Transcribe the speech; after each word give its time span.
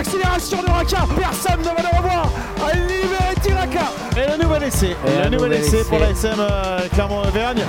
l'accélération 0.00 0.62
de 0.62 0.70
Raka. 0.70 1.06
Personne 1.14 1.60
ne 1.60 1.64
va 1.64 1.82
le 1.82 1.98
revoir. 1.98 2.32
À 2.66 2.74
libérer 2.74 3.34
Tiraka. 3.42 3.92
Et 4.16 4.30
le 4.38 4.42
nouvel 4.42 4.62
essai. 4.62 4.96
Et 5.06 5.24
le 5.24 5.36
nouvel 5.36 5.52
essai 5.52 5.84
pour 5.84 5.98
la 5.98 6.10
SM 6.10 6.36
euh, 6.38 6.80
Clermont-Auvergne. 6.94 7.62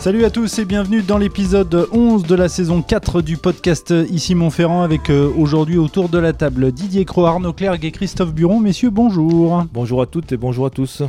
Salut 0.00 0.24
à 0.24 0.30
tous 0.30 0.58
et 0.58 0.64
bienvenue 0.64 1.02
dans 1.02 1.18
l'épisode 1.18 1.88
11 1.92 2.24
de 2.24 2.34
la 2.34 2.48
saison 2.48 2.82
4 2.82 3.22
du 3.22 3.36
podcast 3.36 3.94
Ici 4.10 4.34
Montferrand 4.34 4.82
avec 4.82 5.10
euh, 5.10 5.30
aujourd'hui 5.36 5.78
autour 5.78 6.08
de 6.08 6.18
la 6.18 6.32
table 6.32 6.72
Didier 6.72 7.04
Cro, 7.04 7.24
Arnaud 7.24 7.52
Clerc 7.52 7.78
et 7.82 7.92
Christophe 7.92 8.32
Buron. 8.32 8.58
Messieurs, 8.58 8.90
bonjour. 8.90 9.64
Bonjour 9.72 10.02
à 10.02 10.06
toutes 10.06 10.32
et 10.32 10.36
bonjour 10.36 10.66
à 10.66 10.70
tous. 10.70 11.02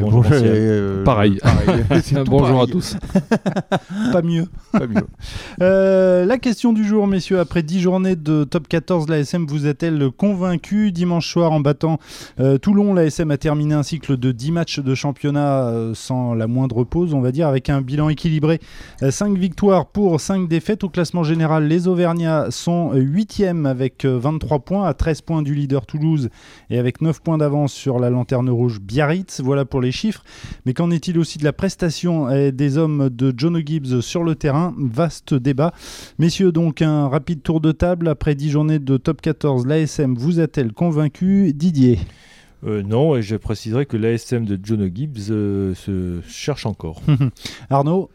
Bonjour, 0.00 0.24
euh, 0.30 1.04
pareil. 1.04 1.38
bonjour 2.26 2.62
à 2.62 2.66
tous. 2.66 2.96
Pas 4.12 4.22
mieux. 4.22 4.46
Pas 4.72 4.86
mieux. 4.86 5.06
Euh, 5.60 6.24
la 6.24 6.38
question 6.38 6.72
du 6.72 6.84
jour, 6.84 7.06
messieurs, 7.06 7.38
après 7.38 7.62
10 7.62 7.80
journées 7.80 8.16
de 8.16 8.44
top 8.44 8.68
14, 8.68 9.08
la 9.08 9.18
SM 9.18 9.46
vous 9.46 9.66
a-t-elle 9.66 10.10
convaincu 10.10 10.92
Dimanche 10.92 11.30
soir, 11.30 11.52
en 11.52 11.60
battant 11.60 11.98
euh, 12.40 12.58
Toulon, 12.58 12.94
la 12.94 13.04
SM 13.04 13.30
a 13.30 13.36
terminé 13.36 13.74
un 13.74 13.82
cycle 13.82 14.16
de 14.16 14.32
10 14.32 14.52
matchs 14.52 14.80
de 14.80 14.94
championnat 14.94 15.72
sans 15.94 16.34
la 16.34 16.46
moindre 16.46 16.84
pause, 16.84 17.14
on 17.14 17.20
va 17.20 17.32
dire, 17.32 17.48
avec 17.48 17.70
un 17.70 17.80
bilan 17.80 18.08
équilibré. 18.08 18.60
5 19.08 19.36
victoires 19.36 19.86
pour 19.86 20.20
5 20.20 20.48
défaites. 20.48 20.84
Au 20.84 20.88
classement 20.88 21.24
général, 21.24 21.66
les 21.66 21.88
Auvergnats 21.88 22.50
sont 22.50 22.92
8e 22.94 23.66
avec 23.66 24.04
23 24.04 24.60
points, 24.60 24.86
à 24.86 24.94
13 24.94 25.22
points 25.22 25.42
du 25.42 25.54
leader 25.54 25.86
Toulouse 25.86 26.28
et 26.70 26.78
avec 26.78 27.00
9 27.00 27.20
points 27.20 27.38
d'avance 27.38 27.72
sur 27.72 27.98
la 27.98 28.10
lanterne 28.10 28.50
rouge 28.50 28.80
Biarritz. 28.80 29.40
Voilà 29.40 29.64
pour 29.64 29.77
les 29.80 29.92
chiffres. 29.92 30.24
Mais 30.66 30.74
qu'en 30.74 30.90
est-il 30.90 31.18
aussi 31.18 31.38
de 31.38 31.44
la 31.44 31.52
prestation 31.52 32.28
des 32.50 32.78
hommes 32.78 33.08
de 33.10 33.32
John 33.36 33.60
Gibbs 33.64 34.00
sur 34.00 34.24
le 34.24 34.34
terrain? 34.34 34.74
Vaste 34.78 35.34
débat. 35.34 35.72
Messieurs, 36.18 36.52
donc 36.52 36.82
un 36.82 37.08
rapide 37.08 37.42
tour 37.42 37.60
de 37.60 37.72
table. 37.72 38.08
Après 38.08 38.34
10 38.34 38.50
journées 38.50 38.78
de 38.78 38.96
top 38.96 39.20
14, 39.20 39.66
l'ASM 39.66 40.14
vous 40.14 40.40
a-t-elle 40.40 40.72
convaincu? 40.72 41.52
Didier 41.54 41.98
euh, 42.64 42.82
non, 42.82 43.16
et 43.16 43.22
je 43.22 43.36
préciserai 43.36 43.86
que 43.86 43.96
l'ASM 43.96 44.44
de 44.44 44.58
John 44.62 44.90
Gibbs 44.92 45.30
euh, 45.30 45.74
se 45.74 46.20
cherche 46.26 46.66
encore. 46.66 47.00
Arnaud? 47.70 48.10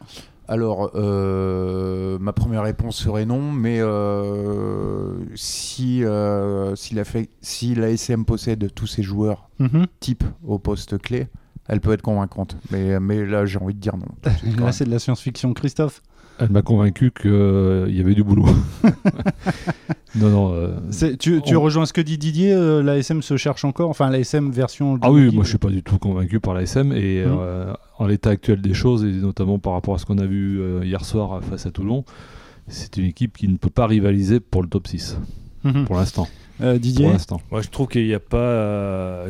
Alors, 0.46 0.90
euh, 0.94 2.18
ma 2.18 2.34
première 2.34 2.64
réponse 2.64 2.96
serait 2.96 3.24
non, 3.24 3.50
mais 3.50 3.80
si, 5.34 6.04
si, 6.74 6.94
la 6.94 7.04
si 7.40 7.74
l'ASM 7.74 8.24
possède 8.26 8.70
tous 8.74 8.86
ses 8.86 9.02
joueurs 9.02 9.48
mhm. 9.58 9.86
type 10.00 10.24
au 10.46 10.58
poste 10.58 10.98
clé, 10.98 11.28
elle 11.68 11.80
peut 11.80 11.92
être 11.92 12.02
convaincante. 12.02 12.56
Mais, 12.70 13.00
mais 13.00 13.24
là, 13.24 13.46
j'ai 13.46 13.58
envie 13.58 13.74
de 13.74 13.80
dire 13.80 13.96
non. 13.96 14.06
là, 14.64 14.72
c'est 14.72 14.84
de 14.84 14.90
la 14.90 14.98
science-fiction. 14.98 15.52
Christophe? 15.54 16.02
Elle 16.38 16.50
m'a 16.50 16.62
convaincu 16.62 17.12
qu'il 17.12 17.30
euh, 17.30 17.88
y 17.90 18.00
avait 18.00 18.14
du 18.14 18.24
boulot. 18.24 18.46
non, 20.16 20.30
non. 20.30 20.52
Euh, 20.52 21.16
tu, 21.16 21.40
tu 21.42 21.56
rejoins 21.56 21.86
ce 21.86 21.92
que 21.92 22.00
dit 22.00 22.18
Didier 22.18 22.52
euh, 22.52 22.82
L'ASM 22.82 23.22
se 23.22 23.36
cherche 23.36 23.64
encore? 23.64 23.88
Enfin, 23.88 24.10
l'ASM 24.10 24.50
version. 24.50 24.98
Ah 25.00 25.12
oui, 25.12 25.32
moi 25.32 25.44
je 25.44 25.50
suis 25.50 25.58
pas 25.58 25.68
du 25.68 25.84
tout 25.84 25.98
convaincu 25.98 26.40
par 26.40 26.54
l'ASM. 26.54 26.92
Et 26.92 27.24
hum. 27.24 27.38
en 27.98 28.06
l'état 28.06 28.30
actuel 28.30 28.60
des 28.60 28.74
choses, 28.74 29.04
et 29.04 29.12
notamment 29.12 29.60
par 29.60 29.74
rapport 29.74 29.94
à 29.94 29.98
ce 29.98 30.06
qu'on 30.06 30.18
a 30.18 30.26
vu 30.26 30.60
hier 30.84 31.04
soir 31.04 31.40
face 31.44 31.66
à 31.66 31.70
Toulon, 31.70 32.04
c'est 32.66 32.96
une 32.96 33.04
équipe 33.04 33.36
qui 33.36 33.46
ne 33.46 33.56
peut 33.56 33.70
pas 33.70 33.86
rivaliser 33.86 34.40
pour 34.40 34.62
le 34.62 34.68
top 34.68 34.88
6. 34.88 35.18
Hum. 35.64 35.84
Pour 35.84 35.96
l'instant. 35.96 36.26
Didier? 36.60 37.04
Pour 37.04 37.12
l'instant. 37.12 37.40
Moi 37.52 37.62
je 37.62 37.68
trouve 37.68 37.86
qu'il 37.86 38.06
n'y 38.06 38.14
a 38.14 38.20
pas. 38.20 39.26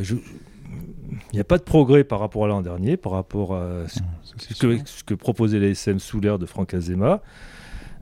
Il 1.31 1.35
n'y 1.35 1.39
a 1.39 1.45
pas 1.45 1.57
de 1.57 1.63
progrès 1.63 2.03
par 2.03 2.19
rapport 2.19 2.45
à 2.45 2.47
l'an 2.47 2.61
dernier, 2.61 2.97
par 2.97 3.11
rapport 3.11 3.55
à 3.55 3.87
ce, 3.87 5.03
que, 5.03 5.13
proposait 5.13 5.59
l'ASM 5.59 5.99
sous 5.99 6.19
l'ère 6.19 6.39
de 6.39 6.45
Franck 6.45 6.73
Azema. 6.73 7.21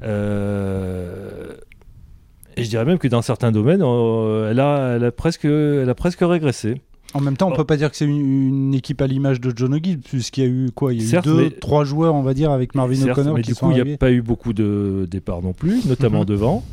Euh, 0.04 1.54
et 2.58 2.64
je 2.64 2.70
dirais 2.70 2.86
même 2.86 2.98
que 2.98 3.08
dans 3.08 3.22
certains 3.22 3.52
domaines, 3.52 3.82
elle, 3.82 4.60
a, 4.60 4.96
elle, 4.96 5.06
a 5.06 5.12
presque, 5.12 5.46
elle 5.46 5.90
a 5.90 5.96
presque 5.96 6.20
régressé. 6.22 6.82
En 7.14 7.22
même 7.22 7.38
temps, 7.38 7.48
on 7.48 7.52
ne 7.52 7.56
peut 7.56 7.64
pas 7.64 7.78
dire 7.78 7.92
que 7.92 7.96
c'est 7.96 8.06
une, 8.06 8.74
équipe 8.74 9.02
à 9.02 9.08
l'image 9.08 9.40
de 9.40 9.54
John 9.56 9.76
O'Gill, 9.76 10.00
puisqu'il 10.00 10.44
y 10.44 10.48
a 10.48 10.50
eu 10.50 10.72
quoi 10.74 10.94
Il 10.94 11.08
y 11.08 11.16
a 11.16 11.20
eu 11.20 11.22
deux, 11.22 11.52
trois 11.52 11.84
joueurs, 11.84 12.16
on 12.16 12.24
va 12.24 12.34
dire, 12.34 12.52
avec 12.52 12.74
Marvin 12.74 13.08
O'Connor. 13.08 13.36
Mais 13.36 13.44
du 13.44 13.54
coup, 13.54 13.72
il 13.72 13.84
n'y 13.84 13.94
a 13.94 13.98
pas 13.98 14.12
eu 14.12 14.22
beaucoup 14.22 14.54
de 14.54 15.08
départs 15.10 15.44
non 15.44 15.54
plus, 15.54 15.86
notamment 15.86 16.22
mhm. 16.22 16.26
devant. 16.26 16.64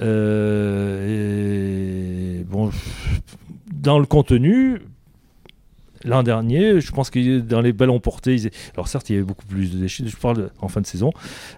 Euh, 0.00 1.60
et 2.40 2.44
bon, 2.44 2.70
dans 3.72 3.98
le 3.98 4.06
contenu, 4.06 4.80
L'an 6.04 6.22
dernier, 6.22 6.80
je 6.80 6.92
pense 6.92 7.10
que 7.10 7.40
dans 7.40 7.60
les 7.60 7.72
ballons 7.72 8.00
portés, 8.00 8.36
alors 8.74 8.88
certes, 8.88 9.08
il 9.10 9.14
y 9.14 9.16
avait 9.16 9.24
beaucoup 9.24 9.46
plus 9.46 9.72
de 9.72 9.78
déchets, 9.78 10.04
je 10.06 10.16
parle 10.16 10.50
en 10.60 10.68
fin 10.68 10.80
de 10.80 10.86
saison, 10.86 11.12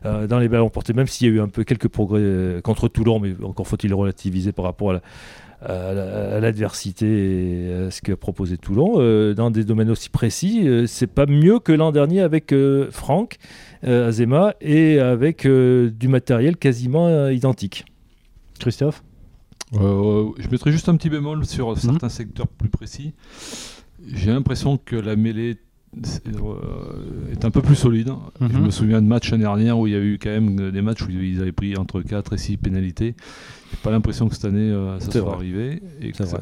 euh, 0.05 0.27
dans 0.27 0.38
les 0.38 0.49
ballons 0.49 0.71
portés, 0.71 0.93
même 0.93 1.06
s'il 1.06 1.27
y 1.28 1.31
a 1.31 1.34
eu 1.34 1.41
un 1.41 1.49
peu 1.49 1.65
quelques 1.65 1.88
progrès 1.88 2.21
euh, 2.21 2.60
contre 2.60 2.88
Toulon, 2.88 3.21
mais 3.21 3.34
encore 3.43 3.66
faut-il 3.66 3.93
relativiser 3.94 4.53
par 4.53 4.65
rapport 4.65 4.93
à 4.93 6.41
l'adversité 6.41 7.06
et 7.06 7.72
à 7.87 7.91
ce 7.91 8.03
qu'a 8.03 8.16
proposé 8.16 8.59
Toulon. 8.59 8.97
Euh, 8.99 9.32
dans 9.32 9.50
des 9.50 9.65
domaines 9.65 9.88
aussi 9.88 10.10
précis, 10.10 10.69
c'est 10.87 11.06
pas 11.06 11.25
mieux 11.25 11.59
que 11.59 11.72
l'an 11.72 11.91
dernier 11.91 12.21
avec 12.21 12.55
Franck 12.91 13.37
Azema 13.82 14.55
et 14.61 14.99
avec 14.99 15.47
du 15.47 16.09
matériel 16.09 16.56
quasiment 16.59 17.28
identique. 17.28 17.87
Christophe? 18.59 19.03
Je 19.72 20.49
mettrais 20.50 20.71
juste 20.71 20.88
un 20.88 20.97
petit 20.97 21.09
bémol 21.09 21.47
sur 21.47 21.71
mhm. 21.71 21.76
certains 21.76 22.09
secteurs 22.11 22.47
plus 22.47 22.69
précis. 22.69 23.15
J'ai 24.13 24.31
l'impression 24.31 24.79
que 24.79 24.97
la 24.97 25.17
mêlée 25.17 25.57
euh, 25.97 27.33
est 27.33 27.45
un 27.45 27.51
peu 27.51 27.63
plus 27.63 27.77
solide. 27.77 28.11
Je 28.41 28.47
mhm. 28.47 28.65
me 28.65 28.71
souviens 28.71 29.01
de 29.01 29.07
matchs 29.07 29.31
l'année 29.31 29.45
dernière 29.45 29.79
où 29.79 29.87
il 29.87 29.93
y 29.93 29.97
a 29.97 30.01
eu 30.01 30.19
quand 30.21 30.31
même 30.31 30.71
des 30.71 30.83
matchs 30.83 31.03
où 31.03 31.11
ils 31.11 31.41
avaient 31.41 31.53
pris 31.53 31.77
entre 31.77 32.03
4 32.03 32.33
et 32.33 32.39
6 32.39 32.57
pénalités. 32.57 33.15
J'ai 33.71 33.77
pas 33.83 33.91
l'impression 33.91 34.29
que 34.29 34.35
cette 34.35 34.45
année 34.45 34.71
euh, 34.71 34.99
ça 35.01 35.11
soit 35.11 35.35
arrivé. 35.35 35.83
Et 36.01 36.13
que 36.13 36.25
ça, 36.25 36.41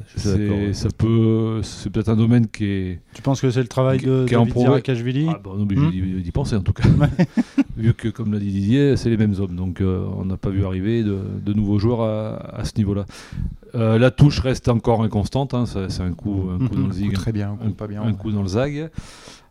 peut, 0.97 1.61
c'est 1.63 1.91
peut-être 1.91 2.09
un 2.09 2.17
domaine 2.17 2.47
qui 2.47 2.65
est. 2.65 3.01
Tu 3.15 3.23
penses 3.23 3.41
que 3.41 3.51
c'est 3.51 3.63
le 3.63 3.69
travail 3.69 3.99
de 3.99 4.25
qui 4.27 4.35
David 4.35 4.57
Zirakashvili 4.57 5.27
ah, 5.29 5.41
bah, 5.43 5.51
on 5.55 5.59
est 5.59 5.63
obligé 5.63 5.83
hmm 5.83 6.21
d'y 6.21 6.31
penser 6.31 6.57
en 6.57 6.63
tout 6.63 6.73
cas. 6.73 6.85
Vu 7.83 7.95
que, 7.95 8.09
comme 8.09 8.33
l'a 8.33 8.39
dit 8.39 8.51
Didier, 8.51 8.97
c'est 8.97 9.11
les 9.11 9.17
mêmes 9.17 9.35
hommes. 9.39 9.57
Donc 9.57 9.81
euh, 9.81 10.05
on 10.17 10.25
n'a 10.25 10.37
pas 10.37 10.51
vu 10.51 10.65
arriver 10.65 11.03
de, 11.03 11.19
de 11.45 11.53
nouveaux 11.53 11.79
joueurs 11.79 12.03
à, 12.03 12.57
à 12.57 12.65
ce 12.65 12.73
niveau-là. 12.77 13.05
la 13.75 14.11
touche 14.11 14.41
reste 14.41 14.69
encore 14.69 15.03
inconstante. 15.03 15.55
Hein, 15.55 15.65
c'est 15.67 16.03
un 16.03 16.13
coup, 16.13 16.51
un 16.53 16.67
coup 16.67 16.77
dans 16.77 16.87
le 16.87 16.93
zig. 16.95 17.13
Très 17.13 17.33
bien, 17.33 17.59
un, 17.63 17.71
pas 17.71 17.87
bien. 17.87 18.03
Un 18.03 18.15
coup 18.15 18.31
dans 18.31 18.43
le 18.43 18.49
zag. 18.49 18.91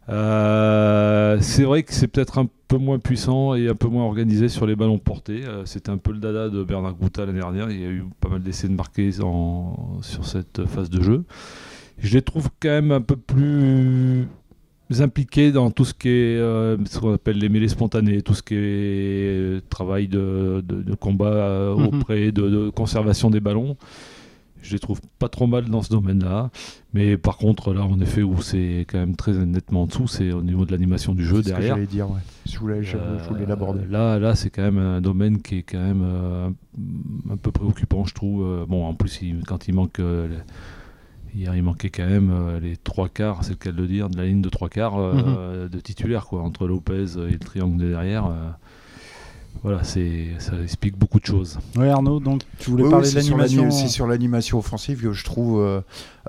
Euh, 0.09 1.37
c'est 1.41 1.63
vrai 1.63 1.83
que 1.83 1.93
c'est 1.93 2.07
peut-être 2.07 2.39
un 2.39 2.47
peu 2.67 2.77
moins 2.77 2.99
puissant 2.99 3.53
et 3.55 3.69
un 3.69 3.75
peu 3.75 3.87
moins 3.87 4.03
organisé 4.03 4.49
sur 4.49 4.65
les 4.65 4.75
ballons 4.75 4.97
portés. 4.97 5.43
Euh, 5.45 5.65
c'était 5.65 5.89
un 5.89 5.97
peu 5.97 6.11
le 6.11 6.19
dada 6.19 6.49
de 6.49 6.63
Bernard 6.63 6.95
Gouta 6.95 7.25
l'année 7.25 7.39
dernière. 7.39 7.69
Il 7.69 7.79
y 7.79 7.85
a 7.85 7.89
eu 7.89 8.03
pas 8.19 8.29
mal 8.29 8.41
d'essais 8.41 8.67
de 8.67 8.73
marquer 8.73 9.11
sur 9.11 10.25
cette 10.25 10.65
phase 10.65 10.89
de 10.89 11.01
jeu. 11.01 11.23
Je 11.99 12.13
les 12.13 12.21
trouve 12.21 12.49
quand 12.59 12.69
même 12.69 12.91
un 12.91 13.01
peu 13.01 13.15
plus 13.15 14.27
impliqués 14.99 15.51
dans 15.51 15.71
tout 15.71 15.85
ce 15.85 15.93
qui 15.93 16.09
est 16.09 16.37
euh, 16.37 16.77
ce 16.85 16.99
qu'on 16.99 17.13
appelle 17.13 17.37
les 17.37 17.49
mêlées 17.49 17.69
spontanées, 17.69 18.21
tout 18.21 18.33
ce 18.33 18.43
qui 18.43 18.55
est 18.55 19.69
travail 19.69 20.07
de, 20.07 20.63
combat 20.99 21.73
mhm. 21.75 21.85
auprès 21.85 22.31
de, 22.31 22.69
conservation 22.69 23.29
des 23.29 23.39
ballons. 23.39 23.77
Je 24.61 24.73
les 24.73 24.79
trouve 24.79 25.01
pas 25.17 25.27
trop 25.27 25.47
mal 25.47 25.65
dans 25.65 25.81
ce 25.81 25.89
domaine-là. 25.89 26.51
Mais 26.93 27.17
par 27.17 27.37
contre, 27.37 27.73
là, 27.73 27.83
en 27.83 27.99
effet, 27.99 28.21
où 28.21 28.41
c'est 28.41 28.85
quand 28.87 28.99
même 28.99 29.15
très 29.15 29.33
nettement 29.33 29.83
en 29.83 29.85
dessous, 29.87 30.07
c'est 30.07 30.31
au 30.31 30.43
niveau 30.43 30.65
de 30.65 30.71
l'animation 30.71 31.13
du 31.13 31.25
jeu 31.25 31.41
derrière. 31.41 31.75
Ce 31.75 31.81
que 31.81 31.85
dire, 31.85 32.09
ouais. 32.09 32.19
Je 32.45 32.59
voulais, 32.59 32.83
je, 32.83 32.97
voulais 33.27 33.45
l'aborder. 33.45 33.81
Euh, 33.81 33.91
là, 33.91 34.19
là 34.19 34.35
c'est 34.35 34.49
quand 34.49 34.61
même 34.61 34.77
un 34.77 35.01
domaine 35.01 35.41
qui 35.41 35.59
est 35.59 35.63
quand 35.63 35.79
même 35.79 36.03
euh, 36.03 36.49
un 37.29 37.37
peu 37.37 37.51
préoccupant, 37.51 38.05
je 38.05 38.13
trouve. 38.13 38.45
Euh, 38.45 38.65
bon, 38.67 38.85
en 38.85 38.93
plus, 38.93 39.21
quand 39.47 39.67
il 39.67 39.73
manque. 39.73 39.99
Hier, 41.33 41.55
il 41.55 41.63
manquait 41.63 41.89
quand 41.89 42.07
même 42.07 42.59
les 42.61 42.75
trois 42.77 43.07
quarts, 43.07 43.43
c'est 43.43 43.51
le 43.51 43.55
cas 43.55 43.71
de 43.71 43.77
le 43.77 43.87
dire, 43.87 44.09
de 44.09 44.17
la 44.17 44.25
ligne 44.25 44.41
de 44.41 44.49
trois 44.49 44.69
quarts 44.69 44.97
mhm. 44.97 45.69
de 45.69 45.79
titulaire, 45.79 46.25
quoi, 46.25 46.41
entre 46.41 46.67
Lopez 46.67 47.17
et 47.17 47.31
le 47.31 47.39
triangle 47.39 47.77
de 47.77 47.89
derrière 47.89 48.29
voilà, 49.63 49.83
c'est, 49.83 50.29
ça 50.39 50.53
explique 50.63 50.97
beaucoup 50.97 51.19
de 51.19 51.25
choses. 51.25 51.59
Oui, 51.77 51.87
Arnaud, 51.87 52.19
donc 52.19 52.41
tu 52.57 52.71
voulais 52.71 52.89
parler 52.89 53.07
de 53.09 53.15
l'animation. 53.15 53.69
C'est 53.69 53.89
sur 53.89 54.07
l'animation 54.07 54.57
offensive 54.57 55.03
que 55.03 55.13
je 55.13 55.23
trouve, 55.23 55.61
euh, 55.61 55.81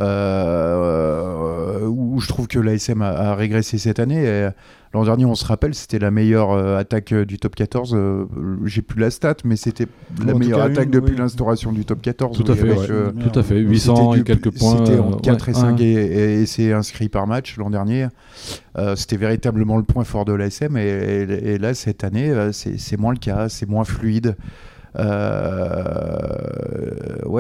euh, 0.03 1.87
où 1.87 2.21
je 2.21 2.29
trouve 2.29 2.47
que 2.47 2.59
l'ASM 2.59 3.01
a, 3.01 3.09
a, 3.09 3.35
régressé 3.35 3.79
cette 3.79 4.01
année. 4.01 4.25
Et, 4.25 4.49
L'an 4.95 5.05
dernier, 5.05 5.25
on 5.25 5.35
se 5.35 5.47
rappelle, 5.47 5.75
c'était 5.75 5.99
la 5.99 6.11
meilleure 6.11 6.51
euh, 6.51 6.77
attaque 6.77 7.13
euh, 7.13 7.25
du 7.25 7.39
top 7.39 7.55
14. 7.55 7.95
Euh, 7.95 8.27
j'ai 8.67 8.83
plus 8.83 9.01
la 9.01 9.11
stat, 9.11 9.37
mais 9.43 9.57
c'était 9.57 9.87
la 10.25 10.35
meilleure 10.35 10.61
attaque 10.61 10.91
depuis 10.91 11.17
l'instauration 11.17 11.73
du 11.73 11.87
top 11.87 12.03
14. 12.03 12.37
Tout 12.37 12.53
à 12.53 12.55
fait, 12.55 12.77
tout 12.77 13.39
à 13.39 13.43
fait. 13.43 13.59
800 13.59 14.15
et 14.17 14.23
quelques 14.23 14.51
points. 14.51 14.85
C'était 14.85 14.99
entre 14.99 15.23
4 15.23 15.49
et 15.49 15.55
5 15.55 15.81
et, 15.81 16.45
c'est 16.47 16.73
inscrit 16.75 17.09
par 17.09 17.27
match 17.27 17.57
l'an 17.57 17.71
dernier. 17.71 18.09
c'était 18.97 19.17
véritablement 19.17 19.79
le 19.79 19.85
point 19.85 20.05
fort 20.05 20.27
de 20.27 20.35
l'ASM 20.35 20.77
et, 20.77 20.83
et, 20.83 21.57
là, 21.59 21.73
cette 21.73 22.05
année, 22.05 22.51
c'est 22.53 22.99
moins 22.99 23.13
le 23.13 23.19
cas, 23.19 23.49
c'est 23.49 23.69
moins 23.69 23.85
fluide. 23.85 24.37
ouais, 24.99 25.05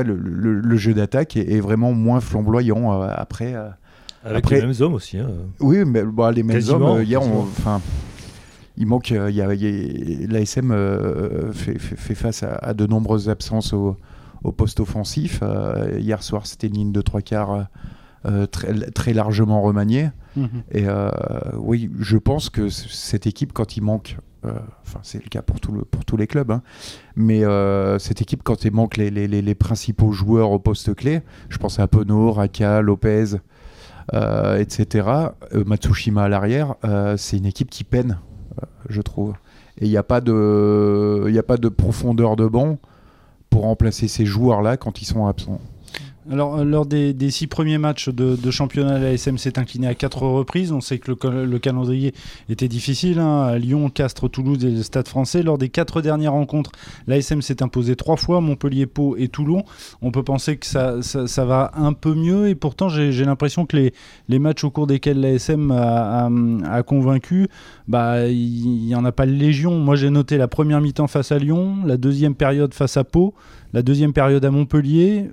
le, 0.04 0.16
le, 0.16 0.76
jeu 0.76 0.94
d'attaque 0.94 1.37
est, 1.37 1.52
est, 1.52 1.60
vraiment 1.60 1.93
moins 1.93 2.20
flamboyant 2.20 3.02
après. 3.02 3.54
Avec 4.25 4.51
les 4.51 4.61
mêmes 4.61 4.75
hommes 4.81 4.95
aussi. 4.95 5.19
Hein. 5.19 5.29
Oui, 5.61 5.85
mais 5.85 6.03
bah, 6.05 6.31
les 6.31 6.43
mêmes 6.43 6.63
hommes, 6.69 6.83
euh, 6.83 7.05
hier, 7.05 7.23
enfin. 7.23 7.81
il 8.77 8.87
manque. 8.87 9.11
Il 9.11 9.35
y 9.35 9.41
a, 9.41 9.47
l'ASM 9.47 10.73
fait, 11.53 11.79
fait, 11.79 12.15
face 12.15 12.43
à, 12.43 12.75
de 12.75 12.87
nombreuses 12.87 13.29
absences 13.29 13.73
au, 13.73 13.97
au 14.45 14.53
poste 14.53 14.81
offensif. 14.81 15.43
hier 15.99 16.23
soir, 16.23 16.47
c'était 16.47 16.69
une 16.69 16.75
ligne 16.75 16.93
de 16.93 17.03
trois 17.03 17.23
quarts 17.23 17.67
très, 18.51 18.73
très, 18.91 19.13
largement 19.13 19.63
remaniée. 19.63 20.11
Mhm. 20.37 20.63
Et 20.73 20.87
oui, 21.57 21.91
je 21.99 22.17
pense 22.17 22.49
que 22.51 22.69
cette 22.69 23.27
équipe, 23.27 23.53
quand 23.53 23.77
il 23.77 23.83
manque 23.83 24.17
euh, 24.45 24.59
enfin, 24.85 24.99
c'est 25.03 25.23
le 25.23 25.29
cas 25.29 25.41
pour, 25.41 25.61
tout 25.61 25.71
le, 25.71 25.85
pour 25.85 26.05
tous 26.05 26.17
les 26.17 26.27
clubs. 26.27 26.51
Hein. 26.51 26.63
Mais 27.15 27.45
euh, 27.45 27.99
cette 28.01 28.21
équipe, 28.21 28.43
quand 28.43 28.65
il 28.65 28.73
manque 28.73 28.97
les, 28.97 29.11
les, 29.11 29.29
les, 29.29 29.55
principaux 29.55 30.11
joueurs 30.11 30.51
au 30.51 30.59
poste 30.59 30.95
clé, 30.95 31.23
je 31.49 31.59
pense 31.59 31.79
à 31.79 31.87
Pono, 31.87 32.33
Raka, 32.33 32.83
Lopez, 32.83 33.37
euh, 34.14 34.58
etc., 34.58 35.08
Matsushima 35.52 36.25
à 36.25 36.28
l'arrière, 36.28 36.75
c'est 37.16 37.37
une 37.37 37.46
équipe 37.46 37.70
qui 37.70 37.84
peine, 37.84 38.19
je 38.88 39.00
trouve. 39.00 39.34
Et 39.78 39.87
il 39.87 39.90
n'y 39.90 39.96
a, 39.96 40.02
pas 40.02 40.20
de, 40.20 41.32
a 41.37 41.43
pas 41.43 41.56
de 41.56 41.69
profondeur 41.69 42.37
de 42.37 42.46
banc 42.46 42.78
pour 43.50 43.62
remplacer 43.62 44.08
ces 44.08 44.26
joueurs-là 44.26 44.76
quand 44.76 45.00
ils 45.02 45.06
sont 45.06 45.26
absents. 45.26 45.60
Euh, 46.31 46.65
lors 46.65 46.87
des, 46.87 47.31
six 47.31 47.47
premiers 47.47 47.79
matchs 47.79 48.09
de, 48.09 48.51
championnat, 48.51 48.99
l'ASM 48.99 49.39
s'est 49.39 49.59
incliné 49.59 49.87
à 49.87 49.95
quatre 49.95 50.23
reprises. 50.23 50.73
On 50.73 50.81
sait 50.81 50.99
que 50.99 51.11
le, 51.11 51.59
calendrier 51.59 52.15
était 52.49 52.69
difficile. 52.69 53.19
Hein, 53.19 53.57
Lyon, 53.59 53.91
Castres, 53.91 54.31
Toulouse 54.31 54.65
et 54.65 54.71
le 54.71 54.83
Stade 54.83 55.09
français. 55.09 55.43
Lors 55.43 55.59
des 55.59 55.69
quatre 55.69 56.01
dernières 56.01 56.33
rencontres, 56.33 56.73
l'ASM 57.07 57.43
s'est 57.43 57.63
imposé 57.63 57.97
trois 57.97 58.17
fois 58.17 58.41
Montpellier, 58.41 58.87
Pau 58.87 59.17
et 59.17 59.29
Toulon. 59.29 59.65
On 60.01 60.11
peut 60.11 60.23
penser 60.23 60.57
que 60.57 60.67
ça, 60.67 61.45
va 61.45 61.73
un 61.75 61.93
peu 61.93 62.15
mieux. 62.15 62.49
Et 62.49 62.55
pourtant, 62.55 62.89
j'ai 62.89 63.25
l'impression 63.25 63.67
que 63.67 63.77
les, 64.29 64.39
matchs 64.39 64.65
au 64.65 64.71
cours 64.71 64.87
desquels 64.87 65.21
l'ASM 65.21 65.71
a, 65.71 66.83
convaincu, 66.83 67.49
bah, 67.89 68.27
il 68.27 68.85
n'y 68.85 68.95
en 68.95 69.05
a 69.05 69.13
pas 69.13 69.27
de 69.27 69.33
légion. 69.33 69.79
Moi, 69.79 69.97
j'ai 69.97 70.11
noté 70.11 70.37
la 70.37 70.49
première 70.49 70.81
mi-temps 70.81 71.07
face 71.07 71.33
à 71.33 71.39
Lyon, 71.39 71.79
la 71.87 71.97
deuxième 71.97 72.35
période 72.35 72.75
face 72.75 72.97
à 72.97 73.05
Pau 73.05 73.35
la 73.73 73.83
deuxième 73.83 74.13
période 74.13 74.45
à 74.45 74.51
Montpellier, 74.51 75.31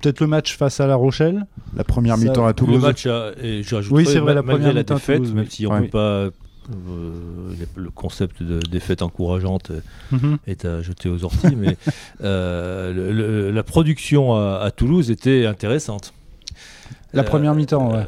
peut-être 0.00 0.20
le 0.20 0.26
match 0.28 0.56
face 0.56 0.80
à 0.80 0.86
La 0.86 0.94
Rochelle. 0.94 1.46
La 1.76 1.84
première 1.84 2.16
mi-temps 2.16 2.46
à 2.46 2.52
Toulouse. 2.52 2.76
Le 2.76 2.80
match, 2.80 3.06
et 3.42 3.62
oui, 3.90 4.06
c'est 4.06 4.20
vrai, 4.20 4.34
la 4.34 4.42
première 4.42 4.72
la 4.72 4.82
défaite, 4.82 5.32
même 5.32 5.48
si 5.48 5.66
on 5.66 5.74
ne 5.74 5.80
peut 5.82 5.88
pas 5.88 6.28
euh, 6.70 7.54
le 7.76 7.90
concept 7.90 8.42
de 8.42 8.60
défaite 8.60 9.00
encourageante 9.00 9.72
mhm. 10.10 10.36
est 10.46 10.66
à 10.66 10.82
jeter 10.82 11.08
aux 11.08 11.24
orties, 11.24 11.56
mais 11.56 11.78
euh, 12.22 13.50
la 13.50 13.62
production 13.62 14.34
à, 14.34 14.70
Toulouse 14.70 15.10
était 15.10 15.46
intéressante. 15.46 16.12
La 17.12 17.24
première 17.24 17.54
mi-temps, 17.54 17.92
ouais. 17.92 18.06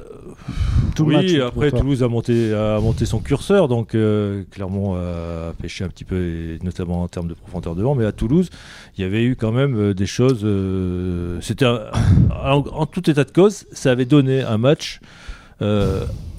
Tout 0.94 1.04
oui, 1.04 1.40
après 1.40 1.70
Toulouse 1.70 2.02
a 2.02 2.08
monté, 2.08 2.52
a 2.52 2.80
monté 2.80 3.06
son 3.06 3.20
curseur, 3.20 3.68
donc 3.68 3.94
euh, 3.94 4.42
Clermont 4.50 4.96
a 4.96 5.52
pêché 5.60 5.84
un 5.84 5.88
petit 5.88 6.04
peu, 6.04 6.58
notamment 6.62 7.02
en 7.02 7.08
termes 7.08 7.28
de 7.28 7.34
profondeur 7.34 7.74
de 7.74 7.82
vent, 7.82 7.94
mais 7.94 8.04
à 8.04 8.12
Toulouse, 8.12 8.50
il 8.96 9.02
y 9.02 9.04
avait 9.04 9.22
eu 9.22 9.36
quand 9.36 9.52
même 9.52 9.76
euh, 9.76 9.94
des 9.94 10.06
choses. 10.06 10.40
Euh, 10.44 11.38
c'était 11.40 11.66
en, 11.66 12.86
tout 12.86 13.08
état 13.08 13.24
de 13.24 13.30
cause, 13.30 13.66
ça 13.72 13.92
avait 13.92 14.04
donné 14.04 14.42
un 14.42 14.58
match 14.58 15.00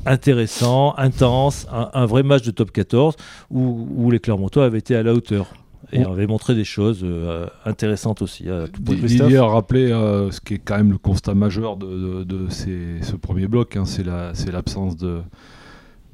intéressant, 0.06 0.96
intense, 0.98 1.68
un, 1.72 2.06
vrai 2.08 2.24
match 2.24 2.42
de 2.42 2.50
top 2.50 2.72
14 2.72 3.16
où, 3.52 3.88
où 3.96 4.10
les 4.10 4.20
Clermontois 4.20 4.66
avaient 4.66 4.80
été 4.80 4.96
à 4.96 5.04
la 5.04 5.14
hauteur 5.14 5.54
et 5.92 6.06
on 6.06 6.14
avait 6.14 6.28
montré 6.28 6.56
des 6.56 6.64
choses 6.64 7.02
euh, 7.04 7.48
intéressantes 7.66 8.22
aussi. 8.22 8.50
À 8.50 8.66
Didier 8.80 9.38
a 9.38 9.46
rappelé 9.46 9.92
euh, 9.92 10.32
ce 10.32 10.40
qui 10.40 10.56
est 10.56 10.60
quand 10.60 10.78
même 10.78 10.92
le 10.92 10.98
constat 10.98 11.34
majeur 11.34 11.78
de, 11.78 12.26
ce 12.50 13.16
premier 13.16 13.48
bloc, 13.48 13.76
hein, 13.76 13.84
c'est 13.86 14.04
l'absence 14.52 14.96
de, 14.96 15.22